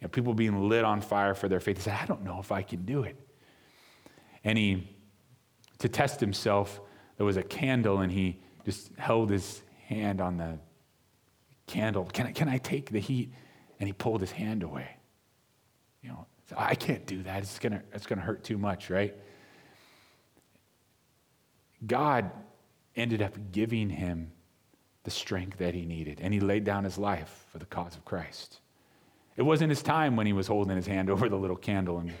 you 0.00 0.04
know, 0.04 0.08
people 0.08 0.32
being 0.34 0.68
lit 0.68 0.84
on 0.84 1.00
fire 1.00 1.34
for 1.34 1.48
their 1.48 1.60
faith, 1.60 1.76
he 1.78 1.82
said, 1.82 1.98
I 2.00 2.06
don't 2.06 2.22
know 2.22 2.38
if 2.38 2.52
I 2.52 2.62
can 2.62 2.84
do 2.84 3.02
it. 3.02 3.16
And 4.44 4.56
he, 4.56 4.88
to 5.78 5.88
test 5.88 6.20
himself, 6.20 6.80
there 7.16 7.26
was 7.26 7.36
a 7.36 7.42
candle 7.42 7.98
and 7.98 8.10
he 8.10 8.40
just 8.64 8.92
held 8.96 9.30
his 9.30 9.62
hand 9.86 10.20
on 10.20 10.36
the 10.36 10.58
candle. 11.66 12.04
Can 12.04 12.28
I, 12.28 12.32
can 12.32 12.48
I 12.48 12.58
take 12.58 12.90
the 12.90 13.00
heat? 13.00 13.32
And 13.80 13.88
he 13.88 13.92
pulled 13.92 14.20
his 14.20 14.30
hand 14.30 14.62
away. 14.62 14.97
You 16.02 16.10
know, 16.10 16.26
I 16.56 16.74
can't 16.74 17.06
do 17.06 17.22
that. 17.24 17.42
It's 17.42 17.58
going 17.58 17.72
to 17.72 17.82
it's 17.92 18.06
gonna 18.06 18.22
hurt 18.22 18.44
too 18.44 18.58
much, 18.58 18.90
right? 18.90 19.14
God 21.86 22.30
ended 22.96 23.22
up 23.22 23.34
giving 23.52 23.90
him 23.90 24.32
the 25.04 25.10
strength 25.10 25.58
that 25.58 25.74
he 25.74 25.86
needed, 25.86 26.20
and 26.20 26.34
he 26.34 26.40
laid 26.40 26.64
down 26.64 26.84
his 26.84 26.98
life 26.98 27.46
for 27.52 27.58
the 27.58 27.66
cause 27.66 27.96
of 27.96 28.04
Christ. 28.04 28.60
It 29.36 29.42
wasn't 29.42 29.70
his 29.70 29.82
time 29.82 30.16
when 30.16 30.26
he 30.26 30.32
was 30.32 30.48
holding 30.48 30.76
his 30.76 30.86
hand 30.86 31.08
over 31.10 31.28
the 31.28 31.36
little 31.36 31.56
candle 31.56 32.00
in, 32.00 32.12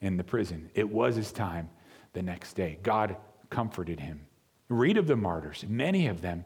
in 0.00 0.16
the 0.16 0.24
prison. 0.24 0.70
It 0.74 0.88
was 0.88 1.16
his 1.16 1.32
time 1.32 1.70
the 2.12 2.22
next 2.22 2.52
day. 2.52 2.78
God 2.82 3.16
comforted 3.50 4.00
him. 4.00 4.26
Read 4.68 4.96
of 4.98 5.06
the 5.06 5.16
martyrs. 5.16 5.64
Many 5.66 6.08
of 6.08 6.20
them 6.20 6.44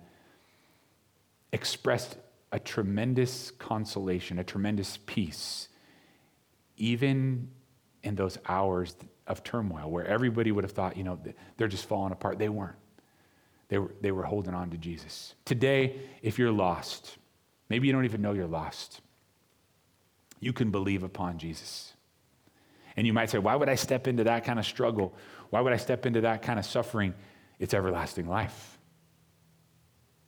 expressed 1.53 2.16
a 2.53 2.59
tremendous 2.59 3.51
consolation, 3.53 4.38
a 4.38 4.45
tremendous 4.45 4.99
peace, 5.07 5.68
even 6.80 7.48
in 8.02 8.14
those 8.14 8.38
hours 8.48 8.96
of 9.26 9.44
turmoil 9.44 9.88
where 9.90 10.04
everybody 10.04 10.50
would 10.50 10.64
have 10.64 10.72
thought, 10.72 10.96
you 10.96 11.04
know, 11.04 11.20
they're 11.56 11.68
just 11.68 11.86
falling 11.86 12.12
apart. 12.12 12.38
They 12.38 12.48
weren't. 12.48 12.76
They 13.68 13.78
were, 13.78 13.94
they 14.00 14.10
were 14.10 14.24
holding 14.24 14.54
on 14.54 14.70
to 14.70 14.76
Jesus. 14.76 15.34
Today, 15.44 16.00
if 16.22 16.38
you're 16.38 16.50
lost, 16.50 17.18
maybe 17.68 17.86
you 17.86 17.92
don't 17.92 18.06
even 18.06 18.22
know 18.22 18.32
you're 18.32 18.48
lost, 18.48 19.00
you 20.40 20.52
can 20.52 20.70
believe 20.70 21.04
upon 21.04 21.38
Jesus. 21.38 21.92
And 22.96 23.06
you 23.06 23.12
might 23.12 23.30
say, 23.30 23.38
why 23.38 23.54
would 23.54 23.68
I 23.68 23.76
step 23.76 24.08
into 24.08 24.24
that 24.24 24.44
kind 24.44 24.58
of 24.58 24.66
struggle? 24.66 25.14
Why 25.50 25.60
would 25.60 25.72
I 25.72 25.76
step 25.76 26.06
into 26.06 26.22
that 26.22 26.42
kind 26.42 26.58
of 26.58 26.64
suffering? 26.64 27.14
It's 27.58 27.74
everlasting 27.74 28.26
life. 28.26 28.78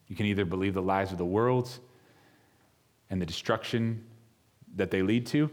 You 0.07 0.15
can 0.15 0.27
either 0.27 0.45
believe 0.45 0.75
the 0.75 0.81
lies 0.81 1.11
of 1.11 1.17
the 1.17 1.25
world 1.25 1.77
and 3.09 3.21
the 3.21 3.25
destruction 3.25 4.05
that 4.75 4.91
they 4.91 5.01
lead 5.01 5.25
to. 5.27 5.49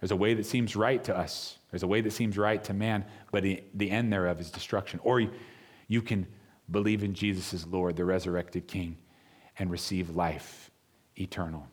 There's 0.00 0.10
a 0.10 0.16
way 0.16 0.34
that 0.34 0.46
seems 0.46 0.74
right 0.74 1.02
to 1.04 1.16
us. 1.16 1.58
There's 1.70 1.82
a 1.82 1.86
way 1.86 2.00
that 2.00 2.12
seems 2.12 2.36
right 2.38 2.62
to 2.64 2.74
man, 2.74 3.04
but 3.30 3.42
the, 3.42 3.62
end 3.90 4.12
thereof 4.12 4.40
is 4.40 4.50
destruction. 4.50 4.98
Or 5.02 5.20
you, 5.20 5.30
you 5.88 6.02
can 6.02 6.26
believe 6.70 7.04
in 7.04 7.14
Jesus 7.14 7.52
as 7.52 7.66
Lord, 7.66 7.96
the 7.96 8.04
resurrected 8.04 8.66
King, 8.66 8.96
and 9.58 9.70
receive 9.70 10.10
life 10.10 10.70
eternal. 11.16 11.66